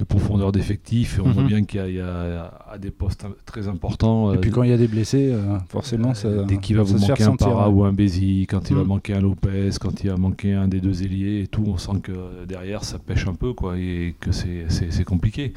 profondeur 0.08 0.52
d'effectifs. 0.52 1.19
on 1.24 1.30
voit 1.30 1.44
mhm. 1.44 1.48
bien 1.48 1.64
qu'il 1.64 1.96
y, 1.96 2.00
a 2.00 2.54
à 2.69 2.78
des 2.78 2.92
postes 2.92 3.25
très 3.46 3.68
importants. 3.68 4.34
Et 4.34 4.38
puis 4.38 4.50
euh, 4.50 4.54
quand 4.54 4.64
il 4.64 4.69
y 4.69 4.74
a 4.74 4.78
des 4.78 4.88
blessés, 4.88 5.34
forcément, 5.69 6.14
ça, 6.14 6.30
dès 6.44 6.58
qu'il 6.58 6.78
va 6.78 6.84
vous 6.84 6.98
manquer 6.98 7.24
un 7.24 7.36
Para 7.36 7.69
ou 7.69 7.84
un 7.84 7.94
Bézi, 7.94 8.48
quand 8.50 8.69
il 8.69 8.75
va 8.75 8.81
mhm. 8.81 8.88
manquer 8.88 9.14
un 9.14 9.22
Lopez, 9.22 9.72
quand 9.80 10.04
il 10.04 10.10
va 10.10 10.18
manquer 10.18 10.54
un 10.54 10.68
des 10.68 10.80
deux 10.80 11.04
ailiers 11.04 11.42
et 11.42 11.48
tout, 11.48 11.64
on 11.68 11.78
sent 11.78 12.00
que 12.04 12.46
derrière 12.48 12.84
ça 12.84 13.00
pêche 13.00 13.28
un 13.28 13.36
peu 13.36 13.54
quoi, 13.54 13.78
et 13.78 14.16
que 14.19 14.31
c'est 14.31 15.04
compliqué. 15.04 15.54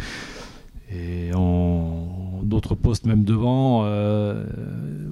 Et 0.93 1.33
en 1.35 2.41
d'autres 2.43 2.75
postes, 2.75 3.07
même 3.07 3.25
devant, 3.25 3.83
euh, 3.85 4.45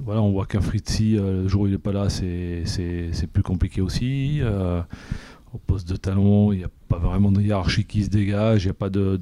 voilà, 0.05 0.23
on 0.23 0.33
voit 0.33 0.47
qu'un 0.47 0.61
Fritzi, 0.61 1.17
euh, 1.17 1.43
le 1.43 1.49
jour 1.49 1.63
où 1.63 1.67
il 1.67 1.73
n'est 1.73 1.79
pas 1.79 1.93
là, 1.93 2.09
c'est 2.09 2.65
plus 3.33 3.43
compliqué 3.43 3.81
aussi. 3.81 4.41
Euh, 4.43 4.83
au 5.55 5.59
poste 5.59 5.89
de 5.89 5.97
talon, 5.97 6.53
il 6.53 6.59
n'y 6.59 6.65
a 6.65 6.71
pas 6.89 6.99
vraiment 6.99 7.33
de 7.33 7.41
hiérarchie 7.41 7.85
qui 7.85 8.05
se 8.05 8.11
dégage, 8.11 8.65
il 8.65 8.67
n'y 8.67 8.71
a 8.71 8.75
pas 8.75 8.91
de, 8.91 9.19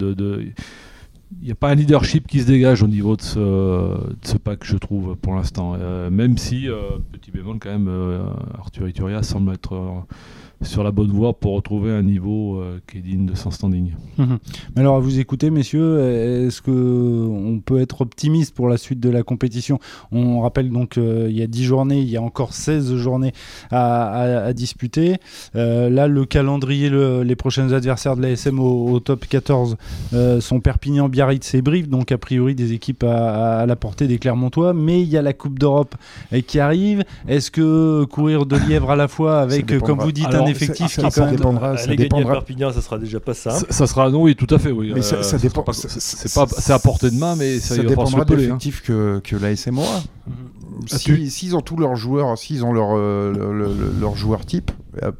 un 1.62 1.75
leadership 1.75 2.26
qui 2.26 2.41
se 2.41 2.47
dégage 2.47 2.82
au 2.82 2.88
niveau 2.88 3.17
de 3.17 3.23
ce, 3.23 3.38
de 3.38 4.26
ce 4.26 4.37
pack, 4.37 4.64
je 4.64 4.76
trouve, 4.76 5.14
pour 5.17 5.35
l'instant. 5.35 5.76
même 6.11 6.37
si, 6.37 6.69
petit 7.12 7.31
bémol 7.31 7.59
quand 7.61 7.70
même, 7.70 7.91
Arthur 8.59 8.88
Ituria 8.88 9.23
semble 9.23 9.52
être 9.52 10.05
sur 10.62 10.82
la 10.82 10.91
bonne 10.91 11.11
voie 11.11 11.35
pour 11.35 11.55
retrouver 11.55 11.93
un 11.93 12.03
niveau 12.03 12.56
euh, 12.56 12.81
qui 12.91 12.99
est 12.99 13.00
digne 13.00 13.26
de 13.26 13.35
son 13.35 13.50
standing. 13.50 13.93
Mais 14.19 14.81
alors 14.81 14.97
à 14.97 15.00
vous 15.00 15.19
écouter, 15.19 15.50
messieurs, 15.50 16.00
est-ce 16.47 16.62
que 16.62 16.70
on 16.70 17.61
peut 17.61 17.81
être 17.81 18.00
optimiste 18.00 18.55
pour 18.55 18.69
la 18.69 18.79
suite 18.79 19.00
de 19.00 19.11
la 19.11 19.23
compétition? 19.23 19.79
On 20.12 20.41
rappelle 20.41 20.70
donc 20.70 20.97
euh, 20.97 21.26
il 21.29 21.37
y 21.37 21.43
a 21.43 21.47
10 21.47 21.64
journées, 21.64 21.99
il 21.99 22.08
y 22.08 22.17
a 22.17 22.23
encore 22.23 22.55
16 22.55 22.97
journées 22.97 23.32
à, 23.70 24.53
disputer. 24.55 25.17
Euh, 25.55 25.91
là, 25.91 26.08
le 26.08 26.25
calendrier, 26.25 26.91
les 26.91 27.37
prochains 27.37 27.73
adversaires 27.73 28.17
de 28.17 28.23
l'ASM 28.23 28.59
au, 28.59 28.91
au 28.91 29.00
top 29.00 29.26
14 29.26 29.76
sont 30.41 30.61
Perpignan, 30.61 31.09
Biarritz 31.09 31.55
et 31.55 31.62
Brive, 31.62 31.88
donc 31.88 32.12
a 32.12 32.19
priori 32.19 32.55
des 32.55 32.73
équipes 32.73 33.05
à, 33.05 33.61
à 33.61 33.67
la 33.67 33.76
portée 33.76 34.06
des 34.06 34.19
Clermontois. 34.19 34.73
Mais 34.73 35.02
il 35.02 35.09
y 35.09 35.17
a 35.17 35.23
la 35.23 35.32
Coupe 35.32 35.59
d'Europe 35.59 35.94
qui 36.47 36.59
arrive. 36.61 37.05
Est-ce 37.29 37.50
que 37.50 38.05
courir 38.05 38.47
de 38.47 38.56
lièvre 38.56 38.91
à 38.91 38.97
la 38.97 39.09
fois 39.09 39.41
avec, 39.41 39.79
comme 39.81 39.99
vous 39.99 40.12
dites, 40.12 40.35
un 40.46 40.50
effectif 40.50 40.93
ça, 40.93 41.02
qui 41.02 41.10
ça, 41.10 41.26
dépendra. 41.26 41.76
Ça 41.76 41.94
dépendra. 41.94 42.32
Perpignan, 42.34 42.72
ça 42.72 42.81
sera 42.81 42.98
déjà 42.98 43.20
pas 43.20 43.34
ça. 43.34 43.50
Ça, 43.70 43.87
sera 43.87 44.10
non, 44.10 44.22
oui, 44.22 44.37
tout 44.37 44.52
à 44.54 44.58
fait, 44.58 44.70
oui. 44.70 44.93
Mais 44.94 45.02
ça, 45.02 45.16
euh, 45.16 45.38
dépend. 45.38 45.64
C'est 45.72 46.34
pas, 46.34 46.46
c'est 46.58 46.72
à 46.72 46.78
portée 46.78 47.10
de 47.10 47.16
main, 47.16 47.37
mais 47.37 47.58
ça, 47.60 47.76
dépendra 47.76 48.25
de 48.25 48.34
hein. 48.34 48.37
l'effectif 48.37 48.82
que 48.82 49.20
que 49.22 49.37
l'ASM 49.37 49.78
aura. 49.78 50.02
Mhm. 50.26 50.56
S'ils 50.87 51.56
ont 51.56 51.62
tous 51.62 51.76
leurs 51.76 51.96
joueurs, 51.96 52.37
s'ils 52.37 52.64
ont 52.64 52.72
leur 52.72 52.96
euh, 52.96 53.32
leur 54.00 54.16
joueur 54.16 54.44
type, 54.44 54.70
euh, 55.02 55.10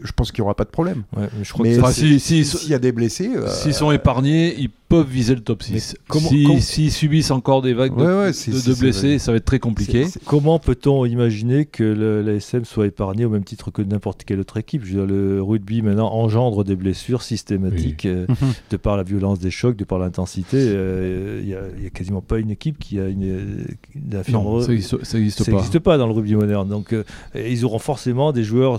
je 0.00 0.12
pense 0.12 0.32
qu'il 0.32 0.42
n'y 0.42 0.46
aura 0.46 0.54
pas 0.54 0.64
de 0.64 0.70
problème. 0.70 1.04
Ouais, 1.16 1.28
mais 1.36 1.44
je 1.44 1.52
crois 1.52 1.66
mais 1.66 1.76
que 1.76 1.92
s'il 1.92 2.20
si, 2.20 2.44
si, 2.44 2.68
y 2.68 2.74
a 2.74 2.78
des 2.78 2.92
blessés. 2.92 3.30
S'ils 3.48 3.74
sont 3.74 3.90
épargnés, 3.90 4.54
ils 4.58 4.70
peuvent 4.92 5.08
viser 5.08 5.34
le 5.34 5.40
top 5.40 5.62
6. 5.62 5.96
S'ils 6.20 6.62
si, 6.62 6.90
subissent 6.90 7.30
encore 7.30 7.62
des 7.62 7.72
vagues 7.72 7.96
de, 7.96 8.78
blessés, 8.78 9.18
ça 9.18 9.32
va 9.32 9.38
être 9.38 9.46
très 9.46 9.58
compliqué. 9.58 10.04
Comment 10.26 10.58
peut-on 10.58 11.06
imaginer 11.06 11.64
que 11.64 11.82
l'ASM 12.22 12.66
soit 12.66 12.88
épargné 12.88 13.24
au 13.24 13.30
même 13.30 13.44
titre 13.44 13.70
que 13.70 13.80
n'importe 13.80 14.24
quelle 14.24 14.38
autre 14.40 14.58
équipe? 14.58 14.84
Je 14.84 14.98
veux 14.98 15.06
dire, 15.06 15.16
Le 15.16 15.42
rugby 15.42 15.80
maintenant 15.80 16.12
engendre 16.12 16.62
des 16.62 16.76
blessures 16.76 17.22
systématiques 17.22 18.04
euh, 18.04 18.26
de 18.70 18.76
par 18.76 18.98
la 18.98 19.02
violence 19.02 19.38
des 19.38 19.50
chocs, 19.50 19.76
de 19.76 19.84
par 19.84 19.98
l'intensité. 19.98 20.58
Euh, 20.60 21.40
il 21.42 21.80
n'y 21.80 21.86
a, 21.86 21.90
quasiment 21.90 22.20
pas 22.20 22.38
une 22.38 22.50
équipe 22.50 22.78
qui 22.78 23.00
a 23.00 23.08
une, 23.08 23.64
infirmerie. 24.12 24.82
ça 24.82 24.96
n'existe 25.16 25.50
pas. 25.50 25.80
pas. 25.80 25.96
dans 25.96 26.06
le 26.06 26.12
rugby 26.12 26.34
moderne. 26.34 26.68
Donc 26.68 26.92
euh, 26.92 27.02
ils 27.34 27.64
auront 27.64 27.78
forcément 27.78 28.32
des 28.32 28.44
joueurs 28.44 28.78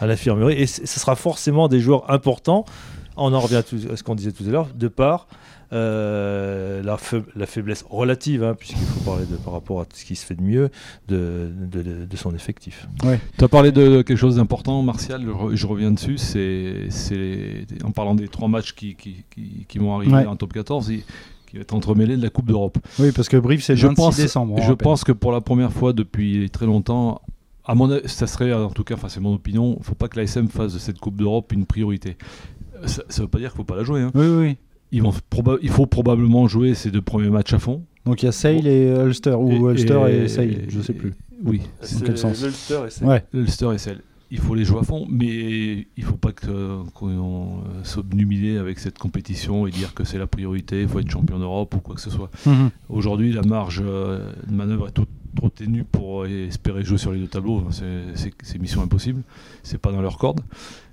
à 0.00 0.06
l'infirmerie 0.30 0.60
et 0.60 0.66
ce 0.66 0.86
sera 0.86 1.16
forcément 1.16 1.68
des 1.68 1.80
joueurs 1.80 2.10
importants 2.10 2.64
on 3.16 3.32
en 3.32 3.40
revient 3.40 3.56
à, 3.56 3.62
ce 3.96 4.02
qu'on 4.02 4.14
disait 4.14 4.32
tout 4.32 4.44
à 4.44 4.50
l'heure, 4.50 4.68
de 4.74 4.88
part 4.88 5.28
euh, 5.72 6.82
la, 6.82 7.46
faiblesse 7.46 7.84
relative, 7.88 8.44
hein, 8.44 8.54
puisqu'il 8.58 8.84
faut 8.84 9.00
parler 9.00 9.24
de, 9.26 9.36
par 9.36 9.52
rapport 9.52 9.80
à 9.80 9.86
ce 9.92 10.04
qui 10.04 10.14
se 10.16 10.24
fait 10.24 10.34
de 10.34 10.42
mieux, 10.42 10.70
de, 11.08 12.16
son 12.16 12.34
effectif. 12.34 12.86
Tu 13.38 13.44
as 13.44 13.48
parlé 13.48 13.72
de 13.72 14.02
quelque 14.02 14.16
chose 14.16 14.36
d'important, 14.36 14.82
Martial, 14.82 15.24
je, 15.52 15.66
reviens 15.66 15.90
dessus, 15.90 16.18
c'est 16.18 17.66
en 17.84 17.90
parlant 17.90 18.14
des 18.14 18.28
trois 18.28 18.48
matchs 18.48 18.74
qui, 18.74 18.96
vont 19.76 19.96
arriver 19.96 20.26
en 20.26 20.36
top 20.36 20.52
14, 20.52 20.88
qui 20.88 21.56
va 21.56 21.62
être 21.62 21.74
entremêlé 21.74 22.16
de 22.16 22.22
la 22.22 22.30
Coupe 22.30 22.46
d'Europe. 22.46 22.78
Oui, 22.98 23.12
parce 23.12 23.28
que 23.28 23.36
Brief, 23.36 23.62
c'est 23.62 23.74
le 23.74 23.88
26 23.88 24.22
décembre. 24.22 24.60
Je 24.60 24.72
pense 24.72 25.04
que 25.04 25.12
pour 25.12 25.32
la 25.32 25.40
première 25.40 25.72
fois 25.72 25.92
depuis 25.92 26.50
très 26.50 26.66
longtemps, 26.66 27.20
à 27.64 27.74
mon 27.74 28.00
ça 28.06 28.26
serait 28.26 28.52
en 28.52 28.70
tout 28.70 28.84
cas, 28.84 28.94
enfin 28.94 29.08
c'est 29.08 29.20
mon 29.20 29.34
opinion, 29.34 29.74
il 29.76 29.78
ne 29.80 29.84
faut 29.84 29.94
pas 29.94 30.08
que 30.08 30.18
l'ASM 30.18 30.48
fasse 30.48 30.74
de 30.74 30.78
cette 30.78 30.98
Coupe 30.98 31.16
d'Europe 31.16 31.52
une 31.52 31.66
priorité 31.66 32.16
ça 32.86 33.02
ne 33.16 33.22
veut 33.22 33.28
pas 33.28 33.38
dire 33.38 33.50
qu'il 33.50 33.60
ne 33.60 33.64
faut 33.64 33.64
pas 33.64 33.76
la 33.76 33.84
jouer. 33.84 34.00
Hein. 34.00 34.10
Oui, 34.14 34.26
oui. 34.26 34.56
Ils 34.92 35.02
vont 35.02 35.12
il 35.62 35.70
faut 35.70 35.86
probablement 35.86 36.46
jouer 36.46 36.74
ces 36.74 36.90
deux 36.90 37.02
premiers 37.02 37.30
matchs 37.30 37.52
à 37.52 37.58
fond. 37.58 37.82
Donc 38.04 38.22
il 38.22 38.26
y 38.26 38.28
a 38.28 38.32
Sale 38.32 38.66
et 38.66 38.94
Ulster, 39.04 39.32
ou 39.32 39.70
Ulster 39.70 40.00
et, 40.08 40.28
Sale, 40.28 40.66
je 40.68 40.78
ne 40.78 40.82
sais 40.82 40.92
plus. 40.92 41.14
Oui. 41.42 41.62
Dans 41.80 42.06
quel 42.06 42.18
sens? 42.18 42.42
Ulster 42.42 42.80
et 42.86 42.90
Sale. 42.90 43.08
Ouais. 43.08 43.24
Ulster 43.32 43.72
et 43.74 43.78
Sale. 43.78 44.00
Il 44.30 44.38
faut 44.38 44.54
les 44.54 44.64
jouer 44.64 44.80
à 44.80 44.82
fond, 44.82 45.06
mais 45.08 45.26
il 45.26 45.86
ne 45.98 46.04
faut 46.04 46.16
pas 46.16 46.32
qu'on 46.32 46.84
euh, 47.02 47.82
s'obnumile 47.82 48.58
avec 48.58 48.78
cette 48.78 48.98
compétition 48.98 49.66
et 49.66 49.70
dire 49.70 49.94
que 49.94 50.04
c'est 50.04 50.18
la 50.18 50.26
priorité, 50.26 50.82
il 50.82 50.88
faut 50.88 50.98
être 50.98 51.10
champion 51.10 51.38
d'Europe 51.38 51.74
ou 51.74 51.78
quoi 51.78 51.94
que 51.94 52.00
ce 52.00 52.10
soit. 52.10 52.30
Mhm. 52.46 52.70
Aujourd'hui, 52.88 53.32
la 53.32 53.42
marge 53.42 53.82
euh, 53.84 54.32
de 54.46 54.54
manœuvre 54.54 54.88
est 54.88 54.98
trop 55.34 55.48
ténue 55.48 55.84
pour 55.84 56.26
espérer 56.26 56.84
jouer 56.84 56.98
sur 56.98 57.12
les 57.12 57.18
deux 57.20 57.26
tableaux. 57.28 57.64
C'est 57.70 58.58
mission 58.58 58.82
impossible. 58.82 59.22
C'est 59.62 59.78
pas 59.78 59.92
dans 59.92 60.02
leur 60.02 60.18
corde. 60.18 60.40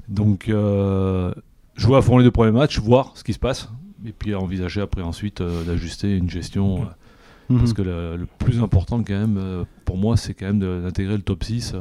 Donc, 0.10 0.50
euh, 0.50 1.34
jouer 1.76 1.98
à 1.98 2.02
fond 2.02 2.18
les 2.18 2.24
deux 2.24 2.32
premiers 2.32 2.52
matchs, 2.52 2.80
voir 2.80 3.12
ce 3.16 3.24
qui 3.24 3.34
se 3.34 3.40
passe. 3.40 3.70
et 4.06 4.12
puis 4.12 4.34
envisager 4.36 4.82
après 4.82 5.04
ensuite 5.04 5.42
euh, 5.42 5.64
d'ajuster 5.64 6.16
une 6.18 6.30
gestion. 6.30 6.82
euh, 6.82 6.86
Mhm. 7.50 7.58
Parce 7.60 7.74
que 7.74 7.82
le, 7.82 8.16
le 8.16 8.28
plus 8.40 8.60
important 8.62 9.04
quand 9.04 9.14
même, 9.20 9.38
euh, 9.38 9.66
pour 9.84 9.98
moi, 9.98 10.16
c'est 10.16 10.34
quand 10.34 10.46
même 10.46 10.60
d'intégrer 10.60 11.18
le 11.18 11.22
top 11.22 11.44
6. 11.44 11.74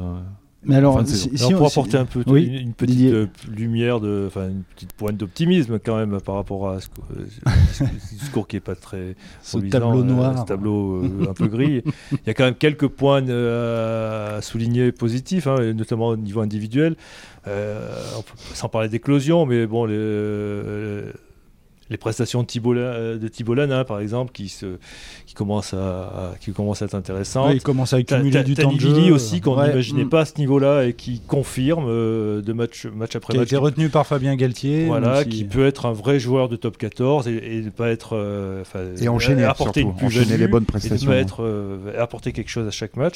Mais 0.63 0.75
alors, 0.75 1.01
si, 1.07 1.15
si 1.17 1.53
pour 1.53 1.69
si- 1.71 1.79
apporter 1.79 1.97
un 1.97 2.05
peu 2.05 2.23
Oui, 2.27 2.43
une, 2.45 2.53
une 2.53 2.73
petite 2.73 2.95
Didier. 2.97 3.11
euh, 3.13 3.27
lumière, 3.49 3.99
de, 3.99 4.29
une 4.35 4.61
petite 4.75 4.93
pointe 4.93 5.17
d'optimisme 5.17 5.79
quand 5.83 5.97
même 5.97 6.19
par 6.21 6.35
rapport 6.35 6.69
à 6.69 6.79
ce, 6.79 6.87
euh, 7.17 7.25
ce- 7.73 7.83
ce 7.83 8.13
discours 8.15 8.47
qui 8.47 8.57
est 8.57 8.59
pas 8.59 8.75
très 8.75 9.15
ce 9.41 9.57
tableau 9.57 10.01
euh, 10.01 10.03
noir. 10.03 10.39
ce 10.39 10.45
tableau 10.45 11.03
un 11.27 11.33
peu 11.33 11.47
gris. 11.47 11.81
Il 12.11 12.17
y 12.27 12.29
a 12.29 12.33
quand 12.35 12.43
même 12.43 12.53
quelques 12.55 12.87
points 12.87 13.27
euh, 13.27 14.37
à 14.37 14.41
souligner 14.43 14.91
positifs, 14.91 15.47
hein, 15.47 15.73
notamment 15.73 16.09
au 16.09 16.17
niveau 16.17 16.41
individuel. 16.41 16.95
Euh, 17.47 17.89
peut- 18.17 18.37
sans 18.53 18.69
parler 18.69 18.87
d'éclosion, 18.89 19.47
mais 19.47 19.65
bon, 19.65 19.85
les, 19.85 19.95
euh, 19.97 21.11
les 21.91 21.97
prestations 21.97 22.41
de 22.41 22.47
Thibault, 22.47 22.73
La- 22.73 23.17
de 23.17 23.53
Lana, 23.53 23.83
par 23.83 23.99
exemple, 23.99 24.31
qui, 24.31 24.49
se, 24.49 24.77
qui, 25.25 25.33
commencent 25.35 25.73
à, 25.73 25.77
à- 26.31 26.33
qui 26.39 26.51
commencent 26.53 26.81
à 26.81 26.85
être 26.85 26.95
intéressantes. 26.95 27.49
Ouais, 27.49 27.55
il 27.57 27.61
commence 27.61 27.93
à 27.93 27.97
accumuler 27.97 28.43
du 28.43 28.55
temps 28.55 28.71
de 28.71 28.79
jeu. 28.79 29.11
Aussi 29.11 29.41
qu'on 29.41 29.57
Ouais, 29.59 29.67
n'imaginait 29.67 30.05
mm. 30.05 30.09
pas 30.09 30.21
à 30.21 30.25
ce 30.25 30.37
niveau-là 30.37 30.85
et 30.85 30.93
qui 30.93 31.19
confirme 31.19 31.85
euh, 31.87 32.41
de 32.41 32.53
match, 32.53 32.85
match 32.85 33.15
après 33.15 33.33
Qui 33.33 33.37
a 33.37 33.41
match 33.41 33.49
été 33.49 33.57
retenu 33.57 33.89
par 33.89 34.07
Fabien 34.07 34.35
Galtier. 34.35 34.85
voilà, 34.85 35.23
si- 35.23 35.29
qui 35.29 35.43
peut 35.43 35.65
être 35.65 35.85
un 35.85 35.91
vrai 35.93 36.19
joueur 36.19 36.47
de 36.49 36.55
top 36.55 36.77
14 36.77 37.27
et, 37.27 37.57
et 37.57 37.61
ne 37.61 37.69
pas 37.69 37.89
être 37.89 38.15
euh, 38.15 38.63
Et 39.01 39.07
enchaîner, 39.09 39.43
apporter 39.43 39.81
surtout, 39.81 39.99
une 39.99 40.05
enchaîner 40.07 40.37
les 40.37 40.47
bonnes 40.47 40.63
et 40.63 40.65
de 40.65 40.71
prestations. 40.71 41.09
pas 41.09 41.17
être 41.17 41.43
euh, 41.43 42.01
apporter 42.01 42.31
quelque 42.31 42.49
chose 42.49 42.67
à 42.67 42.71
chaque 42.71 42.95
match. 42.95 43.15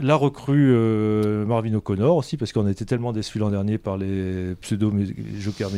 La 0.00 0.14
recrue 0.14 0.72
euh, 0.72 1.44
Marvin 1.44 1.74
O'Connor 1.74 2.16
aussi 2.16 2.36
parce 2.36 2.52
qu'on 2.52 2.66
a 2.66 2.70
été 2.70 2.84
tellement 2.84 3.12
déçus 3.12 3.38
l'an 3.38 3.50
dernier 3.50 3.78
par 3.78 3.96
les 3.96 4.54
pseudo 4.60 4.92
les 4.94 5.40
jokers 5.40 5.70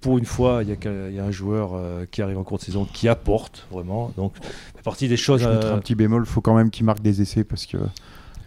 pour 0.00 0.18
une 0.18 0.24
fois 0.24 0.62
il 0.62 0.68
y, 0.68 0.72
a 0.72 1.10
y 1.10 1.18
un 1.18 1.30
joueur 1.30 1.72
euh, 1.74 2.04
qui 2.10 2.22
arrive 2.22 2.38
en 2.38 2.44
cours 2.44 2.58
de 2.58 2.62
saison 2.62 2.86
qui 2.92 3.08
apporte 3.08 3.66
vraiment 3.70 4.12
donc 4.16 4.34
fait 4.76 4.82
partie 4.82 5.08
des 5.08 5.16
choses 5.16 5.42
Je 5.42 5.48
euh, 5.48 5.74
un 5.74 5.78
petit 5.78 5.94
bémol, 5.94 6.22
il 6.26 6.30
faut 6.30 6.40
quand 6.40 6.54
même 6.54 6.70
qu'il 6.70 6.84
marque 6.84 7.02
des 7.02 7.20
essais 7.22 7.44
parce 7.44 7.66
que 7.66 7.78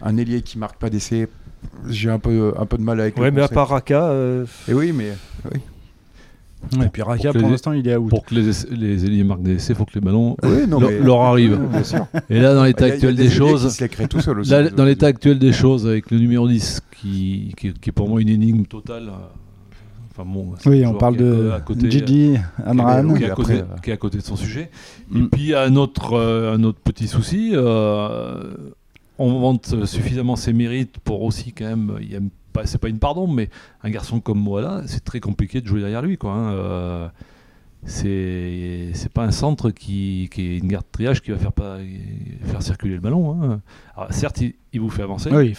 un 0.02 0.16
ailier 0.16 0.42
qui 0.42 0.58
marque 0.58 0.76
pas 0.78 0.90
d'essais, 0.90 1.28
j'ai 1.88 2.10
un 2.10 2.18
peu, 2.18 2.54
un 2.58 2.66
peu 2.66 2.78
de 2.78 2.82
mal 2.82 3.00
avec 3.00 3.16
ouais 3.18 3.26
le 3.26 3.32
mais 3.32 3.42
à 3.42 3.48
part 3.48 3.68
Raka 3.68 4.04
euh, 4.10 4.46
Et 4.68 4.74
oui, 4.74 4.92
mais 4.92 5.12
Ouais, 5.44 6.86
Et 6.86 6.88
puis 6.90 7.02
Raka, 7.02 7.32
Pour 7.32 7.48
l'instant, 7.48 7.72
il 7.72 7.88
est 7.88 7.96
out. 7.96 8.08
Pour 8.10 8.24
que 8.24 8.34
les, 8.34 8.48
essais- 8.48 8.68
les 8.70 9.04
ailiers 9.06 9.24
marquent 9.24 9.42
des 9.42 9.54
essais, 9.54 9.72
il 9.72 9.76
faut 9.76 9.86
que 9.86 9.94
les 9.94 10.00
ballons 10.00 10.36
oui, 10.42 10.66
non, 10.68 10.78
leur, 10.78 10.90
mais- 10.90 10.98
leur 10.98 11.20
arrivent. 11.22 11.58
Et 12.28 12.38
là, 12.38 12.54
dans 12.54 12.64
l'état 12.64 12.84
actuel 12.86 13.14
des 13.14 13.22
des 13.22 13.28
ailiers 13.28 13.32
qui 13.32 13.36
choses, 13.38 13.78
tout 14.10 14.18
aussi. 14.38 14.50
là, 14.50 14.68
dans 14.68 14.84
l'état 14.84 15.06
actuel 15.06 15.38
des 15.38 15.52
choses, 15.52 15.86
avec 15.86 16.10
le 16.10 16.18
numéro 16.18 16.46
10, 16.46 16.82
qui, 17.00 17.54
qui, 17.56 17.72
qui 17.72 17.90
est 17.90 17.92
pour 17.92 18.08
moi 18.08 18.20
une 18.20 18.28
énigme 18.28 18.64
totale. 18.64 19.10
Euh, 20.20 20.22
Enfin 20.22 20.30
bon, 20.30 20.54
c'est 20.58 20.68
Oui, 20.68 20.84
on 20.86 20.94
parle 20.94 21.16
de 21.16 21.50
à 21.50 21.60
côté, 21.60 21.90
Gigi 21.90 22.36
Amran. 22.64 23.04
Oui, 23.04 23.18
qui, 23.18 23.24
est 23.24 23.30
à 23.30 23.34
côté, 23.34 23.52
après, 23.54 23.62
euh, 23.62 23.76
qui 23.82 23.90
est 23.90 23.92
à 23.94 23.96
côté 23.96 24.18
de 24.18 24.22
son 24.22 24.36
sujet. 24.36 24.70
Mm. 25.10 25.18
Et 25.24 25.28
puis 25.28 25.54
un 25.54 25.76
autre, 25.76 26.14
euh, 26.14 26.54
un 26.54 26.62
autre 26.64 26.78
petit 26.82 27.08
souci, 27.08 27.50
euh, 27.54 28.54
on 29.18 29.38
vante 29.38 29.84
suffisamment 29.86 30.36
ses 30.36 30.52
mérites 30.52 30.98
pour 30.98 31.22
aussi 31.22 31.52
quand 31.52 31.64
même, 31.66 31.92
il 32.00 32.12
y 32.12 32.16
a 32.16 32.20
pas, 32.52 32.66
c'est 32.66 32.78
pas 32.78 32.88
une 32.88 32.98
pardon, 32.98 33.26
mais 33.26 33.48
un 33.84 33.90
garçon 33.90 34.20
comme 34.20 34.40
Moala, 34.40 34.82
c'est 34.86 35.04
très 35.04 35.20
compliqué 35.20 35.60
de 35.60 35.66
jouer 35.66 35.80
derrière 35.80 36.02
lui, 36.02 36.16
quoi. 36.18 36.32
hein. 36.32 36.52
Euh, 36.52 37.08
c'est 37.86 38.90
c'est 38.92 39.10
pas 39.10 39.24
un 39.24 39.30
centre 39.30 39.70
qui, 39.70 40.28
qui 40.32 40.42
est 40.42 40.58
une 40.58 40.68
garde 40.68 40.84
de 40.84 40.90
triage 40.92 41.22
qui 41.22 41.30
va 41.30 41.38
faire 41.38 41.52
pas 41.52 41.78
faire 42.44 42.62
circuler 42.62 42.94
le 42.94 43.00
ballon. 43.00 43.42
hein. 43.42 43.60
Alors, 43.96 44.12
certes, 44.12 44.40
il, 44.42 44.54
il 44.74 44.80
vous 44.80 44.90
fait 44.90 45.02
avancer. 45.02 45.30
Oui. 45.32 45.54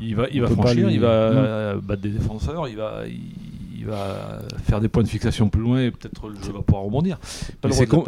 Il 0.00 0.16
va, 0.16 0.26
il 0.32 0.40
On 0.40 0.44
va 0.44 0.48
peut 0.48 0.56
pas 0.56 0.62
franchir, 0.62 0.90
il 0.90 1.00
va 1.00 1.30
Mm. 1.30 1.34
euh, 1.36 1.80
battre 1.82 2.00
des 2.02 2.08
défenseurs, 2.10 2.68
il 2.68 2.76
va, 2.76 3.02
il, 3.06 3.20
il 3.78 3.86
va 3.86 4.40
faire 4.64 4.80
des 4.80 4.88
points 4.88 5.02
de 5.02 5.08
fixation 5.08 5.48
plus 5.48 5.62
loin 5.62 5.80
et 5.82 5.90
peut-être 5.90 6.28
le 6.28 6.34
jeu 6.42 6.52
va 6.52 6.62
pouvoir 6.62 6.82
rebondir. 6.84 7.18
C'est 7.72 7.86
com- 7.86 8.04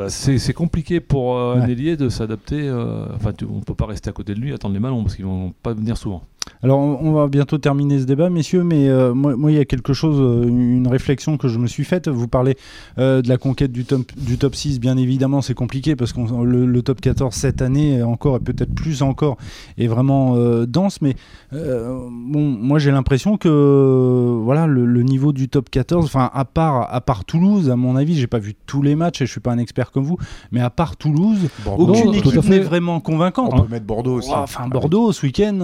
compliqué 0.52 1.00
pour 1.00 1.36
euh, 1.36 1.54
un 1.56 1.66
ailier 1.68 1.96
de 1.96 2.08
s'adapter. 2.08 2.60
euh, 2.68 3.06
Enfin, 3.14 3.32
on 3.48 3.60
peut 3.60 3.74
pas 3.74 3.86
rester 3.86 4.10
à 4.10 4.12
côté 4.12 4.34
de 4.34 4.40
lui, 4.40 4.52
attendre 4.52 4.74
les 4.74 4.80
ballons 4.80 5.02
parce 5.02 5.16
qu'ils 5.16 5.24
vont 5.24 5.52
pas 5.62 5.72
venir 5.74 5.96
souvent. 5.96 6.22
Alors, 6.62 6.78
on 6.78 7.12
va 7.12 7.26
bientôt 7.28 7.58
terminer 7.58 8.00
ce 8.00 8.04
débat, 8.04 8.28
messieurs, 8.28 8.64
mais 8.64 8.88
euh, 8.88 9.14
moi, 9.14 9.36
moi, 9.36 9.50
il 9.50 9.56
y 9.56 9.60
a 9.60 9.64
quelque 9.64 9.92
chose, 9.92 10.16
euh, 10.20 10.46
une 10.46 10.86
réflexion 10.86 11.38
que 11.38 11.48
je 11.48 11.58
me 11.58 11.66
suis 11.66 11.84
faite. 11.84 12.08
Vous 12.08 12.28
parlez 12.28 12.56
euh, 12.98 13.22
de 13.22 13.28
la 13.28 13.38
conquête 13.38 13.72
du 13.72 13.84
top, 13.84 14.02
du 14.16 14.36
top 14.36 14.54
6, 14.54 14.78
bien 14.80 14.96
évidemment, 14.96 15.40
c'est 15.40 15.54
compliqué 15.54 15.96
parce 15.96 16.12
que 16.12 16.20
le, 16.44 16.66
le 16.66 16.82
top 16.82 17.00
14 17.00 17.34
cette 17.34 17.62
année, 17.62 18.02
encore 18.02 18.36
et 18.36 18.40
peut-être 18.40 18.74
plus 18.74 19.02
encore, 19.02 19.38
est 19.78 19.86
vraiment 19.86 20.36
euh, 20.36 20.66
dense. 20.66 21.00
Mais 21.00 21.16
bon, 21.52 22.40
moi, 22.40 22.78
j'ai 22.78 22.90
l'impression 22.90 23.36
que 23.36 24.38
voilà, 24.42 24.66
le, 24.66 24.84
le 24.84 25.02
niveau 25.02 25.32
du 25.32 25.48
top 25.48 25.70
14, 25.70 26.04
enfin, 26.04 26.30
à 26.32 26.44
part, 26.44 26.92
à 26.92 27.00
part 27.00 27.24
Toulouse, 27.24 27.70
à 27.70 27.76
mon 27.76 27.96
avis, 27.96 28.16
j'ai 28.16 28.26
pas 28.26 28.38
vu 28.38 28.54
tous 28.66 28.82
les 28.82 28.96
matchs 28.96 29.22
et 29.22 29.26
je 29.26 29.30
suis 29.30 29.40
pas 29.40 29.52
un 29.52 29.58
expert 29.58 29.90
comme 29.92 30.04
vous, 30.04 30.18
mais 30.52 30.60
à 30.60 30.70
part 30.70 30.96
Toulouse, 30.96 31.38
Bordeaux, 31.64 31.94
aucune 31.94 32.14
équipe 32.14 32.44
n'est 32.44 32.58
vraiment 32.58 33.00
convaincante. 33.00 33.50
on 33.54 33.62
peut 33.62 33.70
mettre 33.70 33.86
Bordeaux 33.86 34.16
aussi. 34.16 34.30
Enfin, 34.30 34.68
Bordeaux, 34.68 35.12
ce 35.12 35.24
week-end, 35.24 35.54